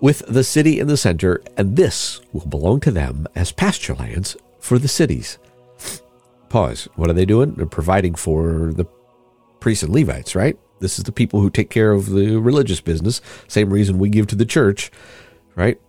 with 0.00 0.22
the 0.28 0.44
city 0.44 0.78
in 0.78 0.86
the 0.86 0.96
center, 0.96 1.42
and 1.56 1.76
this 1.76 2.20
will 2.32 2.46
belong 2.46 2.80
to 2.80 2.90
them 2.90 3.26
as 3.34 3.50
pasture 3.50 3.94
lands 3.94 4.36
for 4.60 4.78
the 4.78 4.88
cities. 4.88 5.38
Pause. 6.48 6.88
What 6.94 7.10
are 7.10 7.14
they 7.14 7.24
doing? 7.24 7.54
They're 7.54 7.66
providing 7.66 8.14
for 8.14 8.72
the 8.72 8.86
priests 9.58 9.82
and 9.82 9.92
Levites, 9.92 10.36
right? 10.36 10.56
This 10.78 10.98
is 10.98 11.04
the 11.04 11.12
people 11.12 11.40
who 11.40 11.50
take 11.50 11.70
care 11.70 11.92
of 11.92 12.10
the 12.10 12.36
religious 12.36 12.80
business. 12.80 13.20
Same 13.48 13.72
reason 13.72 13.98
we 13.98 14.10
give 14.10 14.26
to 14.28 14.36
the 14.36 14.44
church, 14.44 14.92
right? 15.54 15.80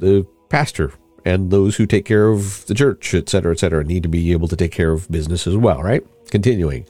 The 0.00 0.26
pastor 0.48 0.92
and 1.24 1.50
those 1.50 1.76
who 1.76 1.86
take 1.86 2.04
care 2.04 2.28
of 2.28 2.64
the 2.66 2.74
church, 2.74 3.12
etc., 3.12 3.52
etc., 3.52 3.82
need 3.84 4.04
to 4.04 4.08
be 4.08 4.30
able 4.30 4.46
to 4.46 4.56
take 4.56 4.70
care 4.70 4.92
of 4.92 5.10
business 5.10 5.46
as 5.46 5.56
well, 5.56 5.82
right? 5.82 6.06
Continuing. 6.30 6.86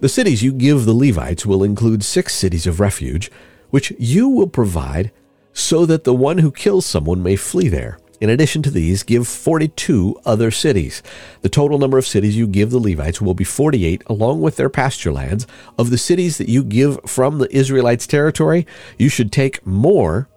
The 0.00 0.08
cities 0.08 0.42
you 0.42 0.52
give 0.52 0.84
the 0.84 0.94
Levites 0.94 1.44
will 1.44 1.64
include 1.64 2.04
six 2.04 2.34
cities 2.34 2.66
of 2.66 2.78
refuge, 2.78 3.30
which 3.70 3.92
you 3.98 4.28
will 4.28 4.46
provide 4.46 5.10
so 5.52 5.84
that 5.86 6.04
the 6.04 6.14
one 6.14 6.38
who 6.38 6.50
kills 6.50 6.86
someone 6.86 7.22
may 7.22 7.36
flee 7.36 7.68
there. 7.68 7.98
In 8.20 8.30
addition 8.30 8.62
to 8.62 8.70
these, 8.70 9.02
give 9.02 9.26
42 9.26 10.20
other 10.24 10.52
cities. 10.52 11.02
The 11.40 11.48
total 11.48 11.78
number 11.78 11.98
of 11.98 12.06
cities 12.06 12.36
you 12.36 12.46
give 12.46 12.70
the 12.70 12.78
Levites 12.78 13.20
will 13.20 13.34
be 13.34 13.42
48, 13.42 14.04
along 14.06 14.40
with 14.40 14.54
their 14.54 14.70
pasture 14.70 15.10
lands. 15.10 15.48
Of 15.76 15.90
the 15.90 15.98
cities 15.98 16.38
that 16.38 16.48
you 16.48 16.62
give 16.62 17.00
from 17.04 17.38
the 17.38 17.52
Israelites' 17.52 18.06
territory, 18.06 18.64
you 18.96 19.08
should 19.08 19.32
take 19.32 19.66
more 19.66 20.28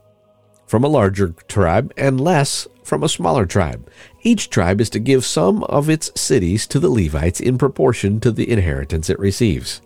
from 0.65 0.83
a 0.83 0.89
larger 0.89 1.29
tribe 1.47 1.93
and 1.97 2.19
less 2.19 2.67
from 2.83 3.03
a 3.03 3.09
smaller 3.09 3.45
tribe. 3.45 3.89
Each 4.21 4.49
tribe 4.49 4.81
is 4.81 4.89
to 4.91 4.99
give 4.99 5.25
some 5.25 5.63
of 5.65 5.89
its 5.89 6.11
cities 6.19 6.67
to 6.67 6.79
the 6.79 6.89
Levites 6.89 7.39
in 7.39 7.57
proportion 7.57 8.19
to 8.21 8.31
the 8.31 8.49
inheritance 8.49 9.09
it 9.09 9.19
receives. 9.19 9.81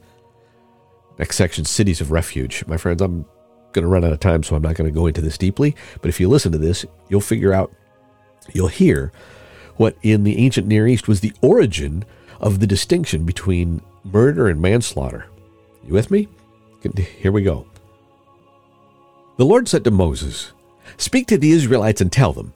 Next 1.17 1.36
section 1.36 1.65
Cities 1.65 2.01
of 2.01 2.12
Refuge. 2.12 2.63
My 2.67 2.77
friends, 2.77 3.01
I'm 3.01 3.25
going 3.74 3.83
to 3.83 3.89
run 3.89 4.05
out 4.05 4.13
of 4.13 4.19
time, 4.19 4.43
so 4.43 4.55
I'm 4.55 4.62
not 4.62 4.75
going 4.75 4.89
to 4.89 4.98
go 4.98 5.07
into 5.07 5.21
this 5.21 5.38
deeply. 5.38 5.75
But 6.01 6.09
if 6.09 6.19
you 6.19 6.29
listen 6.29 6.51
to 6.53 6.57
this, 6.57 6.86
you'll 7.09 7.21
figure 7.21 7.53
out 7.53 7.74
you'll 8.53 8.67
hear 8.67 9.12
what 9.75 9.98
in 10.01 10.24
the 10.24 10.38
ancient 10.38 10.67
Near 10.67 10.88
East 10.88 11.07
was 11.07 11.19
the 11.19 11.33
origin 11.41 12.05
of 12.39 12.59
the 12.59 12.67
distinction 12.67 13.25
between 13.25 13.81
murder 14.03 14.48
and 14.48 14.62
manslaughter. 14.62 15.25
You 15.86 15.93
with 15.93 16.09
me? 16.09 16.27
Here 16.95 17.31
we 17.31 17.43
go. 17.43 17.65
The 19.38 19.45
Lord 19.45 19.67
said 19.67 19.83
to 19.86 19.91
Moses, 19.91 20.53
Speak 20.99 21.27
to 21.27 21.37
the 21.37 21.51
Israelites 21.51 22.01
and 22.01 22.11
tell 22.11 22.33
them, 22.33 22.53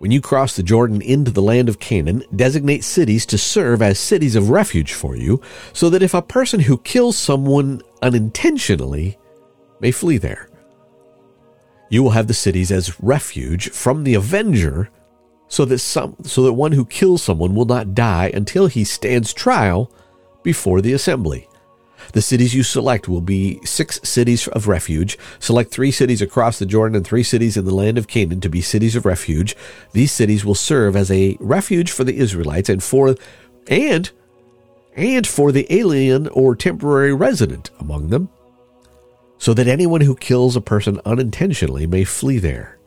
when 0.00 0.10
you 0.10 0.20
cross 0.20 0.54
the 0.54 0.62
Jordan 0.62 1.00
into 1.00 1.30
the 1.30 1.40
land 1.40 1.70
of 1.70 1.78
Canaan, 1.78 2.22
designate 2.36 2.84
cities 2.84 3.24
to 3.26 3.38
serve 3.38 3.80
as 3.80 3.98
cities 3.98 4.36
of 4.36 4.50
refuge 4.50 4.92
for 4.92 5.16
you, 5.16 5.40
so 5.72 5.88
that 5.88 6.02
if 6.02 6.12
a 6.12 6.20
person 6.20 6.60
who 6.60 6.76
kills 6.76 7.16
someone 7.16 7.80
unintentionally 8.02 9.18
may 9.80 9.90
flee 9.90 10.18
there. 10.18 10.50
You 11.88 12.02
will 12.02 12.10
have 12.10 12.26
the 12.26 12.34
cities 12.34 12.70
as 12.70 13.00
refuge 13.00 13.70
from 13.70 14.04
the 14.04 14.14
avenger 14.14 14.90
so 15.48 15.64
that 15.64 15.78
some 15.78 16.16
so 16.22 16.42
that 16.42 16.52
one 16.52 16.72
who 16.72 16.84
kills 16.84 17.22
someone 17.22 17.54
will 17.54 17.64
not 17.64 17.94
die 17.94 18.30
until 18.34 18.66
he 18.66 18.84
stands 18.84 19.32
trial 19.32 19.90
before 20.42 20.82
the 20.82 20.92
assembly. 20.92 21.48
The 22.12 22.22
cities 22.22 22.54
you 22.54 22.62
select 22.62 23.08
will 23.08 23.20
be 23.20 23.60
six 23.64 24.00
cities 24.02 24.48
of 24.48 24.68
refuge. 24.68 25.18
Select 25.38 25.70
three 25.70 25.90
cities 25.90 26.22
across 26.22 26.58
the 26.58 26.66
Jordan 26.66 26.96
and 26.96 27.06
three 27.06 27.22
cities 27.22 27.56
in 27.56 27.64
the 27.64 27.74
land 27.74 27.98
of 27.98 28.08
Canaan 28.08 28.40
to 28.40 28.48
be 28.48 28.62
cities 28.62 28.96
of 28.96 29.06
refuge. 29.06 29.56
These 29.92 30.12
cities 30.12 30.44
will 30.44 30.54
serve 30.54 30.96
as 30.96 31.10
a 31.10 31.36
refuge 31.40 31.90
for 31.90 32.04
the 32.04 32.16
Israelites 32.16 32.68
and 32.68 32.82
for 32.82 33.16
and 33.68 34.10
and 34.96 35.26
for 35.26 35.52
the 35.52 35.66
alien 35.72 36.26
or 36.28 36.56
temporary 36.56 37.14
resident 37.14 37.70
among 37.78 38.08
them, 38.08 38.28
so 39.38 39.54
that 39.54 39.68
anyone 39.68 40.00
who 40.00 40.16
kills 40.16 40.56
a 40.56 40.60
person 40.60 41.00
unintentionally 41.04 41.86
may 41.86 42.04
flee 42.04 42.38
there. 42.38 42.78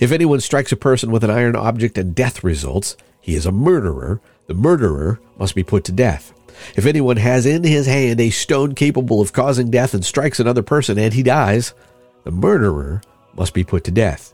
If 0.00 0.10
anyone 0.10 0.40
strikes 0.40 0.72
a 0.72 0.76
person 0.76 1.10
with 1.10 1.22
an 1.22 1.30
iron 1.30 1.54
object 1.54 1.96
and 1.96 2.14
death 2.14 2.42
results, 2.42 2.96
he 3.20 3.34
is 3.34 3.46
a 3.46 3.52
murderer. 3.52 4.20
The 4.46 4.54
murderer 4.54 5.20
must 5.38 5.54
be 5.54 5.62
put 5.62 5.84
to 5.84 5.92
death. 5.92 6.32
If 6.74 6.86
anyone 6.86 7.16
has 7.16 7.46
in 7.46 7.64
his 7.64 7.86
hand 7.86 8.20
a 8.20 8.30
stone 8.30 8.74
capable 8.74 9.20
of 9.20 9.32
causing 9.32 9.70
death 9.70 9.94
and 9.94 10.04
strikes 10.04 10.40
another 10.40 10.62
person 10.62 10.98
and 10.98 11.12
he 11.12 11.22
dies, 11.22 11.74
the 12.24 12.30
murderer 12.30 13.02
must 13.34 13.54
be 13.54 13.64
put 13.64 13.84
to 13.84 13.90
death. 13.90 14.32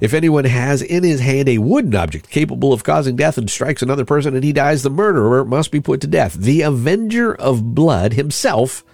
If 0.00 0.14
anyone 0.14 0.44
has 0.44 0.80
in 0.82 1.02
his 1.02 1.20
hand 1.20 1.48
a 1.48 1.58
wooden 1.58 1.94
object 1.94 2.30
capable 2.30 2.72
of 2.72 2.84
causing 2.84 3.16
death 3.16 3.36
and 3.36 3.50
strikes 3.50 3.82
another 3.82 4.04
person 4.04 4.34
and 4.34 4.44
he 4.44 4.52
dies, 4.52 4.82
the 4.82 4.90
murderer 4.90 5.44
must 5.44 5.70
be 5.70 5.80
put 5.80 6.00
to 6.02 6.06
death. 6.06 6.34
The 6.34 6.62
avenger 6.62 7.34
of 7.34 7.74
blood 7.74 8.12
himself 8.12 8.84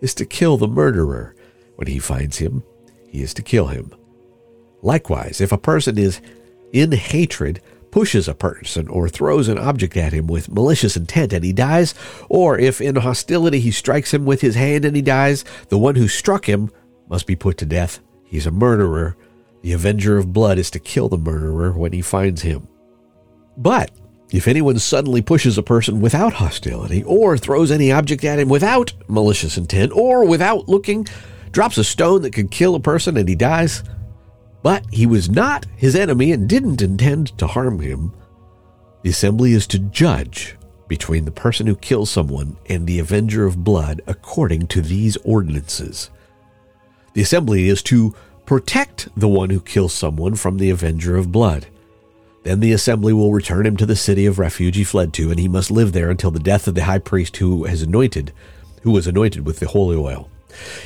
is 0.00 0.14
to 0.14 0.24
kill 0.24 0.56
the 0.56 0.68
murderer. 0.68 1.34
When 1.76 1.88
he 1.88 1.98
finds 1.98 2.38
him, 2.38 2.62
he 3.08 3.22
is 3.22 3.34
to 3.34 3.42
kill 3.42 3.66
him. 3.66 3.92
Likewise, 4.82 5.40
if 5.40 5.52
a 5.52 5.58
person 5.58 5.98
is 5.98 6.20
in 6.72 6.92
hatred 6.92 7.60
pushes 7.90 8.28
a 8.28 8.34
person 8.34 8.88
or 8.88 9.08
throws 9.08 9.48
an 9.48 9.58
object 9.58 9.96
at 9.96 10.12
him 10.12 10.26
with 10.26 10.50
malicious 10.50 10.96
intent 10.96 11.32
and 11.32 11.44
he 11.44 11.52
dies, 11.52 11.94
or 12.28 12.58
if 12.58 12.80
in 12.80 12.96
hostility 12.96 13.60
he 13.60 13.70
strikes 13.70 14.12
him 14.12 14.24
with 14.24 14.40
his 14.40 14.54
hand 14.54 14.84
and 14.84 14.96
he 14.96 15.02
dies, 15.02 15.44
the 15.68 15.78
one 15.78 15.96
who 15.96 16.08
struck 16.08 16.48
him 16.48 16.70
must 17.08 17.26
be 17.26 17.36
put 17.36 17.58
to 17.58 17.66
death. 17.66 18.00
He's 18.24 18.46
a 18.46 18.50
murderer. 18.50 19.16
The 19.62 19.72
avenger 19.72 20.16
of 20.16 20.32
blood 20.32 20.58
is 20.58 20.70
to 20.70 20.78
kill 20.78 21.08
the 21.08 21.18
murderer 21.18 21.72
when 21.72 21.92
he 21.92 22.02
finds 22.02 22.42
him. 22.42 22.68
But 23.56 23.90
if 24.32 24.46
anyone 24.46 24.78
suddenly 24.78 25.22
pushes 25.22 25.58
a 25.58 25.62
person 25.62 26.00
without 26.00 26.34
hostility, 26.34 27.02
or 27.02 27.36
throws 27.36 27.70
any 27.70 27.90
object 27.90 28.24
at 28.24 28.38
him 28.38 28.48
without 28.48 28.92
malicious 29.08 29.56
intent, 29.56 29.92
or 29.92 30.24
without 30.24 30.68
looking, 30.68 31.06
drops 31.50 31.76
a 31.78 31.84
stone 31.84 32.22
that 32.22 32.32
could 32.32 32.50
kill 32.50 32.74
a 32.74 32.80
person 32.80 33.16
and 33.16 33.28
he 33.28 33.34
dies, 33.34 33.82
but 34.62 34.84
he 34.92 35.06
was 35.06 35.30
not 35.30 35.66
his 35.76 35.96
enemy 35.96 36.32
and 36.32 36.48
didn't 36.48 36.82
intend 36.82 37.36
to 37.38 37.46
harm 37.46 37.80
him, 37.80 38.12
the 39.02 39.10
assembly 39.10 39.52
is 39.52 39.66
to 39.68 39.78
judge 39.78 40.56
between 40.88 41.24
the 41.24 41.30
person 41.30 41.66
who 41.66 41.76
kills 41.76 42.10
someone 42.10 42.56
and 42.66 42.86
the 42.86 42.98
avenger 42.98 43.46
of 43.46 43.64
blood 43.64 44.02
according 44.06 44.66
to 44.66 44.82
these 44.82 45.16
ordinances. 45.18 46.10
The 47.14 47.22
assembly 47.22 47.68
is 47.68 47.82
to 47.84 48.14
protect 48.44 49.08
the 49.16 49.28
one 49.28 49.50
who 49.50 49.60
kills 49.60 49.94
someone 49.94 50.34
from 50.34 50.58
the 50.58 50.70
avenger 50.70 51.16
of 51.16 51.32
blood. 51.32 51.66
Then 52.42 52.60
the 52.60 52.72
assembly 52.72 53.12
will 53.12 53.32
return 53.32 53.66
him 53.66 53.76
to 53.76 53.86
the 53.86 53.96
city 53.96 54.26
of 54.26 54.38
refuge 54.38 54.76
he 54.76 54.84
fled 54.84 55.12
to, 55.14 55.30
and 55.30 55.38
he 55.38 55.48
must 55.48 55.70
live 55.70 55.92
there 55.92 56.10
until 56.10 56.30
the 56.30 56.40
death 56.40 56.66
of 56.66 56.74
the 56.74 56.84
high 56.84 56.98
priest 56.98 57.36
who 57.36 57.64
has 57.64 57.82
anointed, 57.82 58.32
who 58.82 58.90
was 58.90 59.06
anointed 59.06 59.46
with 59.46 59.60
the 59.60 59.68
holy 59.68 59.96
oil. 59.96 60.28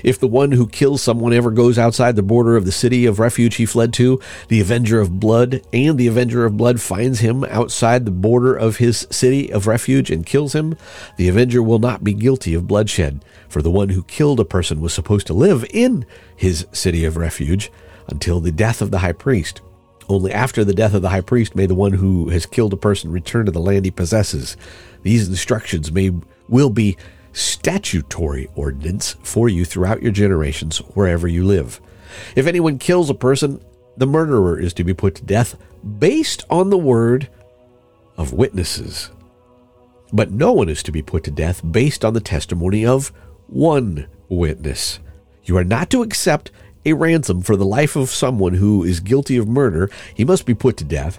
If 0.02 0.18
the 0.18 0.28
one 0.28 0.52
who 0.52 0.66
kills 0.66 1.02
someone 1.02 1.32
ever 1.32 1.50
goes 1.50 1.78
outside 1.78 2.16
the 2.16 2.22
border 2.22 2.56
of 2.56 2.64
the 2.64 2.72
city 2.72 3.06
of 3.06 3.18
refuge 3.18 3.56
he 3.56 3.66
fled 3.66 3.92
to, 3.94 4.20
the 4.48 4.60
avenger 4.60 5.00
of 5.00 5.20
blood, 5.20 5.62
and 5.72 5.98
the 5.98 6.06
avenger 6.06 6.44
of 6.44 6.56
blood 6.56 6.80
finds 6.80 7.20
him 7.20 7.44
outside 7.44 8.04
the 8.04 8.10
border 8.10 8.54
of 8.54 8.76
his 8.76 9.06
city 9.10 9.52
of 9.52 9.66
refuge 9.66 10.10
and 10.10 10.26
kills 10.26 10.54
him, 10.54 10.76
the 11.16 11.28
avenger 11.28 11.62
will 11.62 11.78
not 11.78 12.04
be 12.04 12.12
guilty 12.12 12.54
of 12.54 12.66
bloodshed, 12.66 13.24
for 13.48 13.62
the 13.62 13.70
one 13.70 13.90
who 13.90 14.02
killed 14.04 14.40
a 14.40 14.44
person 14.44 14.80
was 14.80 14.94
supposed 14.94 15.26
to 15.26 15.34
live 15.34 15.64
in 15.70 16.04
his 16.36 16.66
city 16.72 17.04
of 17.04 17.16
refuge 17.16 17.70
until 18.08 18.40
the 18.40 18.52
death 18.52 18.82
of 18.82 18.90
the 18.90 18.98
high 18.98 19.12
priest. 19.12 19.60
Only 20.08 20.32
after 20.32 20.64
the 20.64 20.74
death 20.74 20.94
of 20.94 21.02
the 21.02 21.08
high 21.08 21.22
priest 21.22 21.54
may 21.54 21.66
the 21.66 21.74
one 21.74 21.92
who 21.92 22.28
has 22.28 22.46
killed 22.46 22.72
a 22.72 22.76
person 22.76 23.10
return 23.10 23.46
to 23.46 23.52
the 23.52 23.60
land 23.60 23.84
he 23.84 23.90
possesses. 23.90 24.56
These 25.02 25.28
instructions 25.28 25.90
may 25.90 26.10
will 26.48 26.70
be 26.70 26.96
statutory 27.34 28.48
ordinance 28.54 29.16
for 29.22 29.48
you 29.48 29.64
throughout 29.64 30.02
your 30.02 30.12
generations 30.12 30.78
wherever 30.78 31.28
you 31.28 31.44
live. 31.44 31.80
If 32.34 32.46
anyone 32.46 32.78
kills 32.78 33.10
a 33.10 33.14
person, 33.14 33.62
the 33.96 34.06
murderer 34.06 34.58
is 34.58 34.72
to 34.74 34.84
be 34.84 34.94
put 34.94 35.16
to 35.16 35.24
death 35.24 35.56
based 35.98 36.44
on 36.48 36.70
the 36.70 36.78
word 36.78 37.28
of 38.16 38.32
witnesses. 38.32 39.10
But 40.12 40.30
no 40.30 40.52
one 40.52 40.68
is 40.68 40.82
to 40.84 40.92
be 40.92 41.02
put 41.02 41.24
to 41.24 41.30
death 41.30 41.60
based 41.68 42.04
on 42.04 42.14
the 42.14 42.20
testimony 42.20 42.86
of 42.86 43.12
one 43.48 44.06
witness. 44.28 45.00
You 45.44 45.56
are 45.56 45.64
not 45.64 45.90
to 45.90 46.02
accept 46.02 46.50
a 46.86 46.92
ransom 46.92 47.42
for 47.42 47.56
the 47.56 47.66
life 47.66 47.96
of 47.96 48.10
someone 48.10 48.54
who 48.54 48.84
is 48.84 49.00
guilty 49.00 49.36
of 49.36 49.48
murder, 49.48 49.90
he 50.14 50.24
must 50.24 50.46
be 50.46 50.54
put 50.54 50.76
to 50.78 50.84
death. 50.84 51.18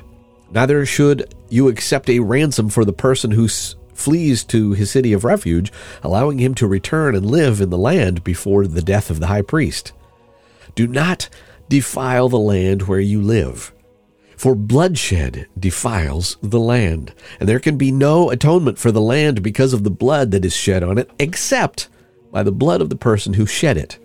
Neither 0.51 0.86
should 0.86 1.34
you 1.50 1.67
accept 1.67 2.10
a 2.10 2.19
ransom 2.19 2.69
for 2.69 2.86
the 2.86 2.93
person 2.93 3.31
who 3.31 3.48
flees 3.96 4.44
to 4.44 4.74
his 4.74 4.92
city 4.92 5.14
of 5.14 5.24
refuge, 5.24 5.72
allowing 6.04 6.38
him 6.38 6.54
to 6.56 6.68
return 6.68 7.16
and 7.16 7.25
live 7.25 7.60
in 7.62 7.72
the 7.72 7.78
land 7.78 8.24
before 8.24 8.68
the 8.68 8.82
death 8.82 9.10
of 9.10 9.20
the 9.20 9.28
high 9.28 9.42
priest. 9.42 9.94
Do 10.75 10.86
not 10.86 11.30
defile 11.70 12.30
the 12.30 12.38
land 12.38 12.84
where 12.84 13.00
you 13.00 13.22
live, 13.22 13.74
for 14.38 14.54
bloodshed 14.54 15.48
defiles 15.58 16.38
the 16.44 16.60
land, 16.60 17.14
and 17.40 17.50
there 17.50 17.60
can 17.60 17.78
be 17.78 17.92
no 17.92 18.30
atonement 18.30 18.78
for 18.78 18.92
the 18.92 19.02
land 19.02 19.42
because 19.42 19.74
of 19.74 19.84
the 19.84 19.90
blood 19.90 20.32
that 20.32 20.46
is 20.46 20.56
shed 20.56 20.84
on 20.84 20.98
it, 20.98 21.10
except 21.18 21.88
by 22.32 22.44
the 22.44 22.52
blood 22.52 22.82
of 22.82 22.90
the 22.90 22.96
person 22.96 23.34
who 23.34 23.46
shed 23.46 23.78
it. 23.78 23.98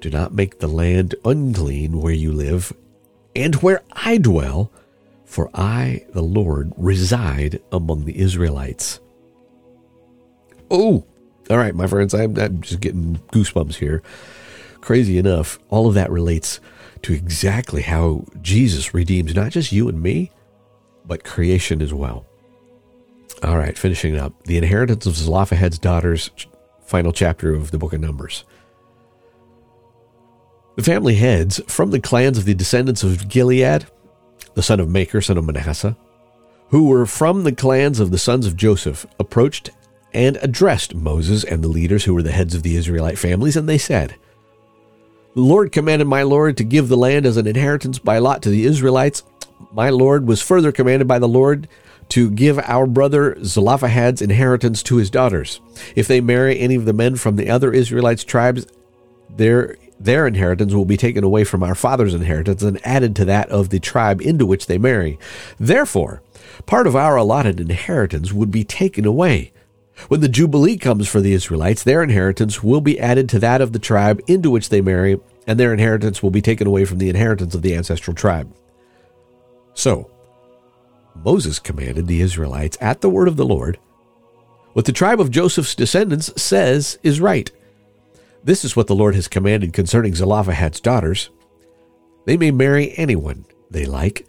Do 0.00 0.08
not 0.10 0.34
make 0.34 0.58
the 0.58 0.68
land 0.68 1.14
unclean 1.24 2.00
where 2.00 2.12
you 2.12 2.32
live 2.32 2.72
and 3.34 3.56
where 3.56 3.82
I 3.92 4.18
dwell, 4.18 4.70
for 5.34 5.50
I, 5.52 6.06
the 6.12 6.22
Lord, 6.22 6.72
reside 6.76 7.60
among 7.72 8.04
the 8.04 8.16
Israelites. 8.20 9.00
Oh, 10.70 11.04
all 11.50 11.58
right, 11.58 11.74
my 11.74 11.88
friends, 11.88 12.14
I'm, 12.14 12.38
I'm 12.38 12.60
just 12.60 12.78
getting 12.78 13.16
goosebumps 13.32 13.74
here. 13.74 14.00
Crazy 14.80 15.18
enough, 15.18 15.58
all 15.70 15.88
of 15.88 15.94
that 15.94 16.12
relates 16.12 16.60
to 17.02 17.12
exactly 17.12 17.82
how 17.82 18.24
Jesus 18.42 18.94
redeems 18.94 19.34
not 19.34 19.50
just 19.50 19.72
you 19.72 19.88
and 19.88 20.00
me, 20.00 20.30
but 21.04 21.24
creation 21.24 21.82
as 21.82 21.92
well. 21.92 22.24
All 23.42 23.58
right, 23.58 23.76
finishing 23.76 24.16
up. 24.16 24.40
The 24.44 24.56
inheritance 24.56 25.04
of 25.04 25.16
Zelophehad's 25.16 25.80
daughters, 25.80 26.30
final 26.86 27.10
chapter 27.10 27.52
of 27.52 27.72
the 27.72 27.78
book 27.78 27.92
of 27.92 28.00
Numbers. 28.00 28.44
The 30.76 30.84
family 30.84 31.16
heads 31.16 31.60
from 31.66 31.90
the 31.90 32.00
clans 32.00 32.38
of 32.38 32.44
the 32.44 32.54
descendants 32.54 33.02
of 33.02 33.28
Gilead, 33.28 33.86
the 34.54 34.62
son 34.62 34.80
of 34.80 34.88
Machir, 34.88 35.20
son 35.20 35.38
of 35.38 35.44
Manasseh, 35.44 35.96
who 36.70 36.88
were 36.88 37.06
from 37.06 37.44
the 37.44 37.52
clans 37.52 38.00
of 38.00 38.10
the 38.10 38.18
sons 38.18 38.46
of 38.46 38.56
Joseph, 38.56 39.06
approached 39.18 39.70
and 40.12 40.38
addressed 40.42 40.94
Moses 40.94 41.44
and 41.44 41.62
the 41.62 41.68
leaders 41.68 42.04
who 42.04 42.14
were 42.14 42.22
the 42.22 42.32
heads 42.32 42.54
of 42.54 42.62
the 42.62 42.76
Israelite 42.76 43.18
families, 43.18 43.56
and 43.56 43.68
they 43.68 43.78
said, 43.78 44.14
The 45.34 45.40
Lord 45.40 45.72
commanded 45.72 46.06
my 46.06 46.22
Lord 46.22 46.56
to 46.56 46.64
give 46.64 46.88
the 46.88 46.96
land 46.96 47.26
as 47.26 47.36
an 47.36 47.46
inheritance 47.46 47.98
by 47.98 48.18
lot 48.18 48.42
to 48.42 48.50
the 48.50 48.64
Israelites. 48.64 49.24
My 49.72 49.90
Lord 49.90 50.26
was 50.26 50.40
further 50.40 50.72
commanded 50.72 51.08
by 51.08 51.18
the 51.18 51.28
Lord 51.28 51.68
to 52.10 52.30
give 52.30 52.58
our 52.60 52.86
brother 52.86 53.36
Zelophehad's 53.42 54.22
inheritance 54.22 54.82
to 54.84 54.96
his 54.96 55.10
daughters. 55.10 55.60
If 55.96 56.06
they 56.06 56.20
marry 56.20 56.58
any 56.58 56.74
of 56.74 56.84
the 56.84 56.92
men 56.92 57.16
from 57.16 57.36
the 57.36 57.50
other 57.50 57.72
Israelites' 57.72 58.24
tribes, 58.24 58.66
their 59.30 59.76
their 60.04 60.26
inheritance 60.26 60.72
will 60.72 60.84
be 60.84 60.96
taken 60.96 61.24
away 61.24 61.44
from 61.44 61.62
our 61.62 61.74
father's 61.74 62.14
inheritance 62.14 62.62
and 62.62 62.84
added 62.86 63.16
to 63.16 63.24
that 63.24 63.48
of 63.50 63.70
the 63.70 63.80
tribe 63.80 64.20
into 64.20 64.46
which 64.46 64.66
they 64.66 64.78
marry. 64.78 65.18
Therefore, 65.58 66.22
part 66.66 66.86
of 66.86 66.96
our 66.96 67.16
allotted 67.16 67.60
inheritance 67.60 68.32
would 68.32 68.50
be 68.50 68.64
taken 68.64 69.04
away. 69.04 69.52
When 70.08 70.20
the 70.20 70.28
Jubilee 70.28 70.76
comes 70.76 71.08
for 71.08 71.20
the 71.20 71.32
Israelites, 71.32 71.82
their 71.82 72.02
inheritance 72.02 72.62
will 72.62 72.80
be 72.80 72.98
added 72.98 73.28
to 73.30 73.38
that 73.38 73.60
of 73.60 73.72
the 73.72 73.78
tribe 73.78 74.20
into 74.26 74.50
which 74.50 74.68
they 74.68 74.80
marry, 74.80 75.20
and 75.46 75.58
their 75.58 75.72
inheritance 75.72 76.22
will 76.22 76.30
be 76.30 76.42
taken 76.42 76.66
away 76.66 76.84
from 76.84 76.98
the 76.98 77.08
inheritance 77.08 77.54
of 77.54 77.62
the 77.62 77.74
ancestral 77.74 78.14
tribe. 78.14 78.52
So, 79.74 80.10
Moses 81.14 81.58
commanded 81.58 82.06
the 82.06 82.20
Israelites 82.20 82.76
at 82.80 83.00
the 83.00 83.08
word 83.08 83.28
of 83.28 83.36
the 83.36 83.44
Lord, 83.46 83.78
what 84.72 84.84
the 84.84 84.92
tribe 84.92 85.20
of 85.20 85.30
Joseph's 85.30 85.76
descendants 85.76 86.30
says 86.40 86.98
is 87.04 87.20
right. 87.20 87.50
This 88.44 88.62
is 88.62 88.76
what 88.76 88.88
the 88.88 88.94
Lord 88.94 89.14
has 89.14 89.26
commanded 89.26 89.72
concerning 89.72 90.14
Zelophehad's 90.14 90.78
daughters. 90.78 91.30
They 92.26 92.36
may 92.36 92.50
marry 92.50 92.92
anyone 92.98 93.46
they 93.70 93.86
like, 93.86 94.26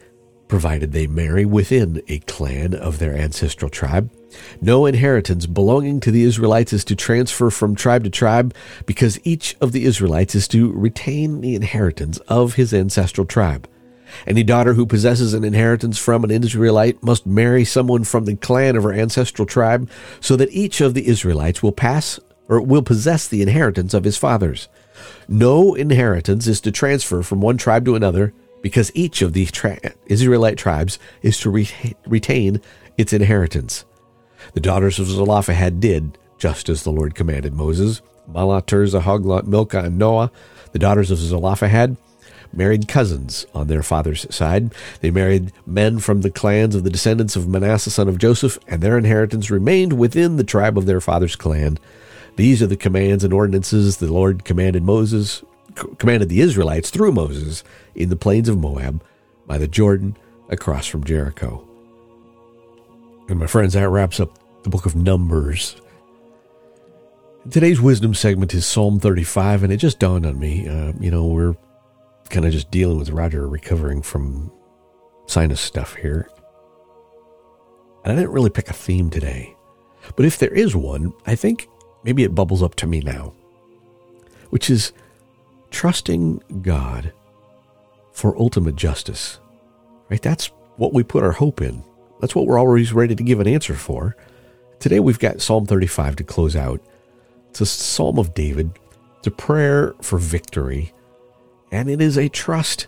provided 0.48 0.94
they 0.94 1.06
marry 1.06 1.44
within 1.44 2.02
a 2.08 2.20
clan 2.20 2.74
of 2.74 2.98
their 2.98 3.14
ancestral 3.14 3.70
tribe. 3.70 4.10
No 4.62 4.86
inheritance 4.86 5.46
belonging 5.46 6.00
to 6.00 6.12
the 6.12 6.24
Israelites 6.24 6.72
is 6.72 6.86
to 6.86 6.96
transfer 6.96 7.50
from 7.50 7.76
tribe 7.76 8.06
to 8.06 8.10
tribe, 8.10 8.56
because 8.86 9.20
each 9.26 9.58
of 9.60 9.74
the 9.74 9.84
Israelites 9.84 10.34
is 10.34 10.48
to 10.48 10.72
retain 10.72 11.42
the 11.42 11.56
inheritance 11.56 12.18
of 12.30 12.54
his 12.54 12.74
ancestral 12.74 13.28
tribe. 13.28 13.68
Any 14.26 14.44
daughter 14.44 14.76
who 14.76 14.86
possesses 14.86 15.34
an 15.34 15.44
inheritance 15.44 15.98
from 15.98 16.24
an 16.24 16.32
Israelite 16.32 17.04
must 17.04 17.26
marry 17.26 17.66
someone 17.66 18.06
from 18.06 18.24
the 18.24 18.38
clan 18.38 18.78
of 18.78 18.84
her 18.84 18.94
ancestral 18.94 19.46
tribe, 19.46 19.90
so 20.22 20.38
that 20.38 20.52
each 20.52 20.80
of 20.80 20.94
the 20.94 21.08
Israelites 21.08 21.62
will 21.62 21.74
pass 21.74 22.18
or 22.48 22.62
will 22.62 22.82
possess 22.82 23.28
the 23.28 23.42
inheritance 23.42 23.94
of 23.94 24.04
his 24.04 24.18
fathers. 24.18 24.68
No 25.28 25.74
inheritance 25.74 26.48
is 26.48 26.62
to 26.62 26.72
transfer 26.72 27.22
from 27.24 27.42
one 27.42 27.58
tribe 27.58 27.86
to 27.86 27.96
another 27.96 28.34
because 28.62 28.92
each 28.96 29.22
of 29.22 29.34
the 29.34 29.46
tra- 29.46 29.80
Israelite 30.08 30.58
tribes 30.58 30.98
is 31.22 31.40
to 31.40 31.50
re- 31.50 31.70
retain 32.06 32.62
its 32.98 33.14
inheritance. 33.14 33.86
The 34.54 34.60
daughters 34.60 35.00
of 35.00 35.08
Zelophehad 35.08 35.80
did 35.80 36.18
just 36.38 36.70
as 36.70 36.84
the 36.84 36.92
Lord 36.92 37.16
commanded 37.16 37.54
Moses. 37.54 38.02
Mahlah, 38.30 38.66
Tirzah, 38.66 39.02
Hoglah, 39.02 39.46
Milcah, 39.46 39.86
and 39.86 39.98
Noah, 39.98 40.32
the 40.72 40.80
daughters 40.80 41.12
of 41.12 41.18
Zelophehad, 41.18 41.96
married 42.52 42.88
cousins 42.88 43.46
on 43.54 43.68
their 43.68 43.84
father's 43.84 44.34
side. 44.34 44.74
They 45.02 45.12
married 45.12 45.52
men 45.66 46.00
from 46.00 46.22
the 46.22 46.32
clans 46.32 46.76
of 46.76 46.84
the 46.84 46.90
descendants 46.90 47.36
of 47.36 47.48
Manasseh, 47.48 47.92
son 47.92 48.08
of 48.08 48.18
Joseph, 48.18 48.58
and 48.68 48.82
their 48.82 48.98
inheritance 48.98 49.52
remained 49.52 49.94
within 49.94 50.38
the 50.38 50.44
tribe 50.44 50.78
of 50.78 50.86
their 50.86 51.02
father's 51.02 51.36
clan. 51.36 51.78
These 52.36 52.62
are 52.62 52.68
the 52.68 52.76
commands 52.76 53.24
and 53.24 53.34
ordinances 53.34 53.98
the 53.98 54.12
Lord 54.12 54.44
commanded 54.44 54.84
Moses, 54.84 55.44
commanded 55.98 56.30
the 56.30 56.42
Israelites 56.42 56.90
through 56.90 57.14
Moses 57.14 57.64
in 57.96 58.10
the 58.10 58.16
plains 58.16 58.50
of 58.50 58.58
Moab 58.58 59.04
by 59.48 59.58
the 59.58 59.68
Jordan 59.68 60.18
across 60.50 60.86
from 60.86 61.04
Jericho. 61.04 61.66
And 63.30 63.40
my 63.40 63.48
friends, 63.48 63.74
that 63.74 63.90
wraps 63.90 64.20
up 64.20 64.38
the 64.64 64.70
book 64.70 64.86
of 64.86 64.96
Numbers. 64.96 65.78
Today's 67.50 67.80
wisdom 67.80 68.14
segment 68.14 68.54
is 68.54 68.66
Psalm 68.66 69.00
35, 69.00 69.64
and 69.64 69.72
it 69.72 69.78
just 69.78 70.00
dawned 70.00 70.26
on 70.26 70.40
me. 70.40 70.68
Uh, 70.68 70.94
you 71.00 71.12
know, 71.12 71.26
we're 71.28 71.56
kind 72.30 72.46
of 72.46 72.52
just 72.52 72.72
dealing 72.72 72.98
with 72.98 73.12
Roger 73.12 73.48
recovering 73.48 74.02
from 74.02 74.52
sinus 75.28 75.62
stuff 75.62 75.96
here. 75.96 76.28
And 78.04 78.12
I 78.12 78.16
didn't 78.16 78.32
really 78.32 78.50
pick 78.50 78.70
a 78.70 78.74
theme 78.74 79.10
today. 79.10 79.56
But 80.16 80.26
if 80.26 80.38
there 80.38 80.54
is 80.54 80.76
one, 80.76 81.14
I 81.26 81.36
think 81.36 81.68
maybe 82.06 82.24
it 82.24 82.36
bubbles 82.36 82.64
up 82.64 82.76
to 82.76 82.88
me 82.88 83.02
now, 83.02 83.34
which 84.52 84.70
is 84.70 84.94
trusting 85.72 86.42
God 86.62 87.12
for 88.14 88.38
ultimate 88.38 88.76
justice. 88.76 89.40
Right? 90.10 90.22
That's 90.22 90.52
what 90.78 90.94
we 90.94 91.04
put 91.04 91.24
our 91.24 91.34
hope 91.34 91.62
in. 91.62 91.84
That's 92.22 92.36
what 92.36 92.46
we're 92.46 92.60
always 92.60 92.94
ready 92.94 93.16
to 93.16 93.24
give 93.24 93.40
an 93.40 93.48
answer 93.48 93.74
for. 93.74 94.16
Today 94.80 95.00
we've 95.00 95.20
got 95.20 95.42
Psalm 95.42 95.66
35 95.66 96.18
to 96.18 96.24
close 96.24 96.56
out. 96.56 96.80
It's 97.50 97.62
a 97.62 97.66
psalm 97.66 98.20
of 98.20 98.34
David. 98.34 98.72
It's 99.18 99.28
a 99.28 99.32
prayer 99.32 99.96
for 100.02 100.20
victory. 100.20 100.94
And 101.72 101.90
it 101.90 102.02
is 102.02 102.18
a 102.18 102.30
trust 102.30 102.88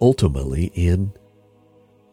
ultimately 0.00 0.72
in 0.74 1.12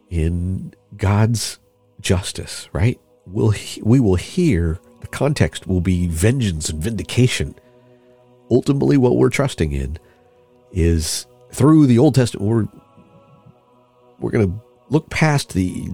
in 0.08 0.72
God's 0.96 1.58
justice, 2.00 2.68
right? 2.72 3.00
We'll, 3.26 3.54
we 3.82 3.98
will 3.98 4.14
hear, 4.14 4.78
context 5.14 5.68
will 5.68 5.80
be 5.80 6.08
vengeance 6.08 6.68
and 6.68 6.82
vindication. 6.82 7.54
Ultimately, 8.50 8.96
what 8.96 9.16
we're 9.16 9.30
trusting 9.30 9.72
in 9.72 9.96
is 10.72 11.26
through 11.52 11.86
the 11.86 11.98
Old 11.98 12.16
Testament, 12.16 12.46
we're, 12.46 12.68
we're 14.18 14.32
going 14.32 14.50
to 14.50 14.60
look 14.90 15.08
past 15.10 15.54
the 15.54 15.88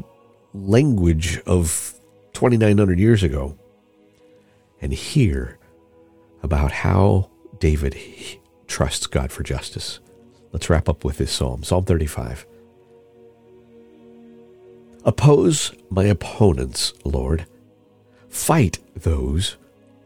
language 0.55 1.39
of 1.41 1.95
2,900 2.33 2.99
years 2.99 3.23
ago 3.23 3.59
and 4.81 4.93
hear 4.93 5.59
about 6.43 6.73
how 6.73 7.29
David 7.59 7.97
trusts 8.67 9.07
God 9.07 9.31
for 9.31 9.43
justice. 9.43 10.01
Let's 10.51 10.71
wrap 10.71 10.89
up 10.89 11.05
with 11.05 11.19
this 11.19 11.31
psalm, 11.31 11.63
Psalm 11.63 11.85
35. 11.85 12.47
Oppose 15.05 15.73
my 15.91 16.05
opponents, 16.05 16.95
Lord. 17.05 17.47
Fight 18.31 18.79
those 18.95 19.57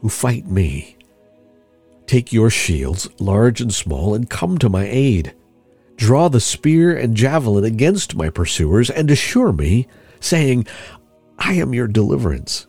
who 0.01 0.09
fight 0.09 0.47
me. 0.47 0.97
Take 2.07 2.33
your 2.33 2.51
shields, 2.51 3.09
large 3.21 3.61
and 3.61 3.73
small, 3.73 4.15
and 4.15 4.29
come 4.29 4.59
to 4.59 4.69
my 4.69 4.87
aid. 4.87 5.35
Draw 5.97 6.29
the 6.29 6.41
spear 6.41 6.97
and 6.97 7.17
javelin 7.17 7.65
against 7.65 8.17
my 8.17 8.31
pursuers, 8.31 8.91
and 8.91 9.11
assure 9.11 9.53
me, 9.53 9.87
saying, 10.21 10.67
I 11.39 11.55
am 11.55 11.73
your 11.75 11.87
deliverance. 11.87 12.67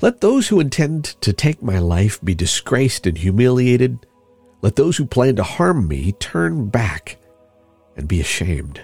Let 0.00 0.20
those 0.20 0.48
who 0.48 0.60
intend 0.60 1.04
to 1.22 1.32
take 1.32 1.62
my 1.62 1.78
life 1.78 2.20
be 2.22 2.34
disgraced 2.34 3.06
and 3.06 3.18
humiliated. 3.18 4.06
Let 4.62 4.76
those 4.76 4.96
who 4.96 5.04
plan 5.04 5.36
to 5.36 5.42
harm 5.42 5.88
me 5.88 6.12
turn 6.12 6.68
back 6.68 7.18
and 7.96 8.06
be 8.06 8.20
ashamed. 8.20 8.80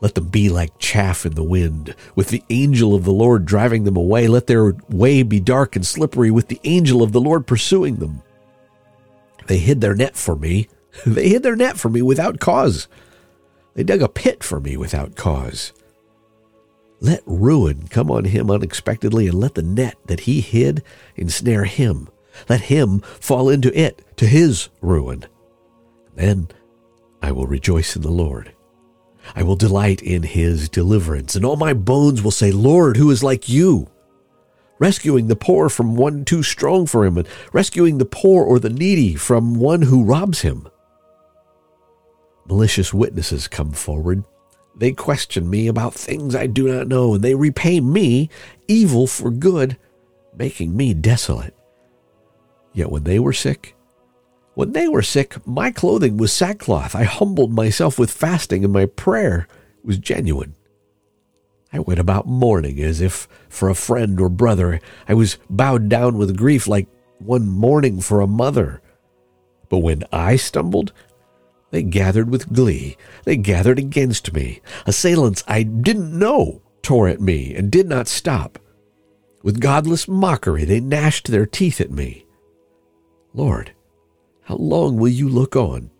Let 0.00 0.14
them 0.14 0.28
be 0.28 0.48
like 0.50 0.78
chaff 0.78 1.24
in 1.24 1.34
the 1.34 1.42
wind, 1.42 1.94
with 2.14 2.28
the 2.28 2.44
angel 2.50 2.94
of 2.94 3.04
the 3.04 3.12
Lord 3.12 3.46
driving 3.46 3.84
them 3.84 3.96
away. 3.96 4.28
Let 4.28 4.46
their 4.46 4.74
way 4.88 5.22
be 5.22 5.40
dark 5.40 5.74
and 5.74 5.86
slippery, 5.86 6.30
with 6.30 6.48
the 6.48 6.60
angel 6.64 7.02
of 7.02 7.12
the 7.12 7.20
Lord 7.20 7.46
pursuing 7.46 7.96
them. 7.96 8.22
They 9.46 9.58
hid 9.58 9.80
their 9.80 9.94
net 9.94 10.16
for 10.16 10.36
me. 10.36 10.68
They 11.06 11.28
hid 11.28 11.42
their 11.42 11.56
net 11.56 11.76
for 11.76 11.90
me 11.90 12.00
without 12.00 12.40
cause. 12.40 12.88
They 13.74 13.84
dug 13.84 14.00
a 14.00 14.08
pit 14.08 14.42
for 14.42 14.60
me 14.60 14.78
without 14.78 15.14
cause. 15.14 15.74
Let 17.00 17.22
ruin 17.26 17.88
come 17.88 18.10
on 18.10 18.24
him 18.24 18.50
unexpectedly, 18.50 19.28
and 19.28 19.38
let 19.38 19.54
the 19.54 19.62
net 19.62 19.96
that 20.06 20.20
he 20.20 20.40
hid 20.40 20.82
ensnare 21.14 21.64
him. 21.64 22.08
Let 22.48 22.62
him 22.62 23.00
fall 23.00 23.50
into 23.50 23.78
it, 23.78 24.02
to 24.16 24.26
his 24.26 24.70
ruin. 24.80 25.26
Then 26.14 26.48
I 27.20 27.32
will 27.32 27.46
rejoice 27.46 27.94
in 27.94 28.02
the 28.02 28.10
Lord. 28.10 28.55
I 29.34 29.42
will 29.42 29.56
delight 29.56 30.02
in 30.02 30.22
his 30.22 30.68
deliverance, 30.68 31.34
and 31.34 31.44
all 31.44 31.56
my 31.56 31.72
bones 31.72 32.22
will 32.22 32.30
say, 32.30 32.52
Lord, 32.52 32.96
who 32.96 33.10
is 33.10 33.22
like 33.22 33.48
you? 33.48 33.88
Rescuing 34.78 35.28
the 35.28 35.36
poor 35.36 35.68
from 35.68 35.96
one 35.96 36.24
too 36.24 36.42
strong 36.42 36.86
for 36.86 37.04
him, 37.04 37.16
and 37.18 37.28
rescuing 37.52 37.98
the 37.98 38.04
poor 38.04 38.44
or 38.44 38.58
the 38.58 38.70
needy 38.70 39.14
from 39.14 39.54
one 39.54 39.82
who 39.82 40.04
robs 40.04 40.40
him. 40.40 40.68
Malicious 42.46 42.92
witnesses 42.94 43.48
come 43.48 43.72
forward. 43.72 44.24
They 44.76 44.92
question 44.92 45.48
me 45.48 45.68
about 45.68 45.94
things 45.94 46.34
I 46.34 46.46
do 46.46 46.68
not 46.68 46.88
know, 46.88 47.14
and 47.14 47.24
they 47.24 47.34
repay 47.34 47.80
me 47.80 48.28
evil 48.68 49.06
for 49.06 49.30
good, 49.30 49.78
making 50.36 50.76
me 50.76 50.92
desolate. 50.92 51.54
Yet 52.74 52.90
when 52.90 53.04
they 53.04 53.18
were 53.18 53.32
sick, 53.32 53.75
when 54.56 54.72
they 54.72 54.88
were 54.88 55.02
sick, 55.02 55.36
my 55.46 55.70
clothing 55.70 56.16
was 56.16 56.32
sackcloth. 56.32 56.94
I 56.94 57.04
humbled 57.04 57.52
myself 57.52 57.98
with 57.98 58.10
fasting, 58.10 58.64
and 58.64 58.72
my 58.72 58.86
prayer 58.86 59.46
was 59.84 59.98
genuine. 59.98 60.54
I 61.74 61.80
went 61.80 62.00
about 62.00 62.26
mourning 62.26 62.80
as 62.80 63.02
if 63.02 63.28
for 63.50 63.68
a 63.68 63.74
friend 63.74 64.18
or 64.18 64.30
brother. 64.30 64.80
I 65.06 65.12
was 65.12 65.36
bowed 65.50 65.90
down 65.90 66.16
with 66.16 66.38
grief 66.38 66.66
like 66.66 66.88
one 67.18 67.46
mourning 67.46 68.00
for 68.00 68.22
a 68.22 68.26
mother. 68.26 68.80
But 69.68 69.80
when 69.80 70.04
I 70.10 70.36
stumbled, 70.36 70.94
they 71.70 71.82
gathered 71.82 72.30
with 72.30 72.50
glee. 72.50 72.96
They 73.24 73.36
gathered 73.36 73.78
against 73.78 74.32
me. 74.32 74.62
Assailants 74.86 75.44
I 75.46 75.64
didn't 75.64 76.18
know 76.18 76.62
tore 76.80 77.08
at 77.08 77.20
me 77.20 77.54
and 77.54 77.70
did 77.70 77.90
not 77.90 78.08
stop. 78.08 78.58
With 79.42 79.60
godless 79.60 80.08
mockery, 80.08 80.64
they 80.64 80.80
gnashed 80.80 81.26
their 81.26 81.44
teeth 81.44 81.78
at 81.78 81.90
me. 81.90 82.24
Lord, 83.34 83.72
how 84.46 84.56
long 84.56 84.96
will 84.96 85.08
you 85.08 85.28
look 85.28 85.54
on? 85.54 85.90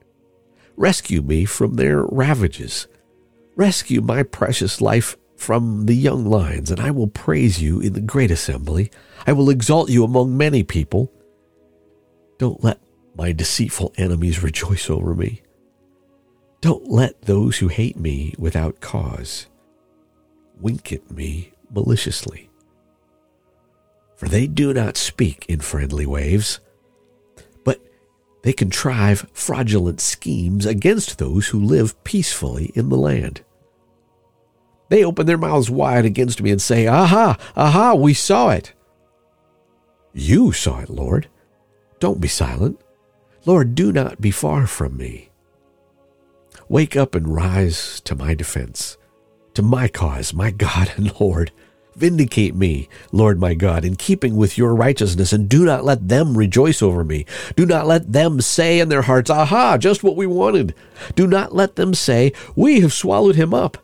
Rescue 0.77 1.23
me 1.23 1.45
from 1.45 1.75
their 1.75 2.05
ravages. 2.05 2.87
Rescue 3.55 4.01
my 4.01 4.23
precious 4.23 4.81
life 4.81 5.17
from 5.37 5.87
the 5.87 5.95
young 5.95 6.25
lions, 6.25 6.71
and 6.71 6.81
I 6.81 6.91
will 6.91 7.09
praise 7.09 7.61
you 7.61 7.81
in 7.81 7.93
the 7.93 8.01
great 8.01 8.31
assembly. 8.31 8.91
I 9.27 9.33
will 9.33 9.51
exalt 9.51 9.91
you 9.91 10.05
among 10.05 10.37
many 10.37 10.63
people. 10.63 11.13
Don't 12.39 12.63
let 12.63 12.81
my 13.17 13.33
deceitful 13.33 13.93
enemies 13.97 14.43
rejoice 14.43 14.91
over 14.91 15.15
me. 15.15 15.43
Don't 16.61 16.89
let 16.89 17.23
those 17.23 17.59
who 17.59 17.69
hate 17.69 17.97
me 17.97 18.35
without 18.39 18.81
cause 18.81 19.47
wink 20.61 20.93
at 20.93 21.11
me 21.11 21.53
maliciously. 21.71 22.49
For 24.15 24.29
they 24.29 24.47
do 24.47 24.73
not 24.73 24.97
speak 24.97 25.45
in 25.49 25.61
friendly 25.61 26.07
waves. 26.07 26.61
They 28.47 28.53
contrive 28.53 29.29
fraudulent 29.33 30.01
schemes 30.01 30.67
against 30.67 31.19
those 31.19 31.49
who 31.49 31.59
live 31.59 32.05
peacefully 32.05 32.71
in 32.77 32.91
the 32.91 32.97
land. 32.97 33.43
They 34.89 35.05
open 35.05 35.27
their 35.27 35.37
mouths 35.37 35.69
wide 35.69 36.05
against 36.05 36.41
me 36.41 36.53
and 36.53 36.63
say, 36.63 36.87
Aha, 36.87 37.37
aha, 37.57 37.95
we 37.95 38.15
saw 38.15 38.51
it. 38.51 38.73
You 40.13 40.53
saw 40.53 40.79
it, 40.79 40.89
Lord. 40.89 41.29
Don't 41.99 42.21
be 42.21 42.29
silent. 42.29 42.81
Lord, 43.47 43.75
do 43.75 43.91
not 43.91 44.21
be 44.21 44.31
far 44.31 44.69
from 44.69 44.97
me. 44.97 45.31
Wake 46.69 46.95
up 46.95 47.17
and 47.17 47.35
rise 47.35 48.01
to 48.03 48.15
my 48.15 48.35
defense, 48.35 48.97
to 49.55 49.63
my 49.63 49.89
cause, 49.89 50.33
my 50.33 50.53
God 50.53 50.93
and 50.95 51.19
Lord. 51.19 51.51
Vindicate 51.97 52.55
me, 52.55 52.91
Lord 53.11 53.41
my 53.41 53.55
God, 53.55 53.83
in 53.83 53.97
keeping 53.97 54.37
with 54.37 54.59
your 54.59 54.75
righteousness, 54.75 55.33
and 55.33 55.49
do 55.49 55.65
not 55.65 55.83
let 55.83 56.09
them 56.09 56.37
rejoice 56.37 56.83
over 56.83 57.03
me. 57.03 57.25
Do 57.57 57.65
not 57.65 57.87
let 57.87 58.13
them 58.13 58.43
say 58.43 58.81
in 58.81 58.91
their 58.91 59.03
hearts, 59.03 59.31
Aha, 59.31 59.79
just 59.79 60.05
what 60.05 60.15
we 60.15 60.27
wanted. 60.27 60.75
Do 61.15 61.27
not 61.27 61.55
let 61.55 61.77
them 61.77 61.95
say, 61.95 62.35
We 62.55 62.81
have 62.81 62.93
swallowed 62.93 63.37
him 63.37 63.55
up. 63.55 63.79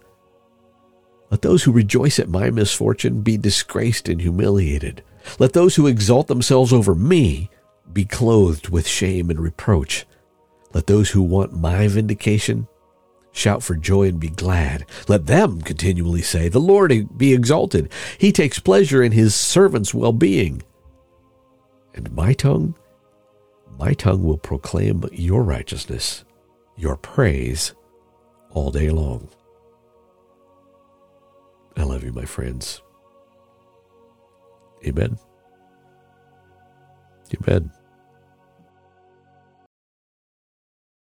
Let 1.30 1.40
those 1.40 1.62
who 1.62 1.72
rejoice 1.72 2.18
at 2.18 2.28
my 2.28 2.50
misfortune 2.50 3.22
be 3.22 3.38
disgraced 3.38 4.10
and 4.10 4.20
humiliated. 4.20 5.02
Let 5.38 5.54
those 5.54 5.76
who 5.76 5.86
exalt 5.86 6.26
themselves 6.26 6.70
over 6.70 6.94
me 6.94 7.48
be 7.90 8.04
clothed 8.04 8.68
with 8.68 8.86
shame 8.86 9.30
and 9.30 9.40
reproach. 9.40 10.04
Let 10.74 10.86
those 10.86 11.10
who 11.10 11.22
want 11.22 11.58
my 11.58 11.88
vindication 11.88 12.68
Shout 13.32 13.62
for 13.62 13.74
joy 13.74 14.08
and 14.08 14.20
be 14.20 14.28
glad. 14.28 14.84
Let 15.08 15.26
them 15.26 15.62
continually 15.62 16.22
say, 16.22 16.48
The 16.48 16.60
Lord 16.60 17.16
be 17.16 17.32
exalted. 17.32 17.90
He 18.18 18.30
takes 18.30 18.58
pleasure 18.58 19.02
in 19.02 19.12
his 19.12 19.34
servants' 19.34 19.94
well 19.94 20.12
being. 20.12 20.62
And 21.94 22.12
my 22.12 22.34
tongue, 22.34 22.74
my 23.78 23.94
tongue 23.94 24.22
will 24.22 24.38
proclaim 24.38 25.04
your 25.12 25.42
righteousness, 25.42 26.24
your 26.76 26.96
praise 26.96 27.74
all 28.50 28.70
day 28.70 28.90
long. 28.90 29.28
I 31.76 31.84
love 31.84 32.04
you, 32.04 32.12
my 32.12 32.26
friends. 32.26 32.82
Amen. 34.86 35.18
Amen. 37.34 37.72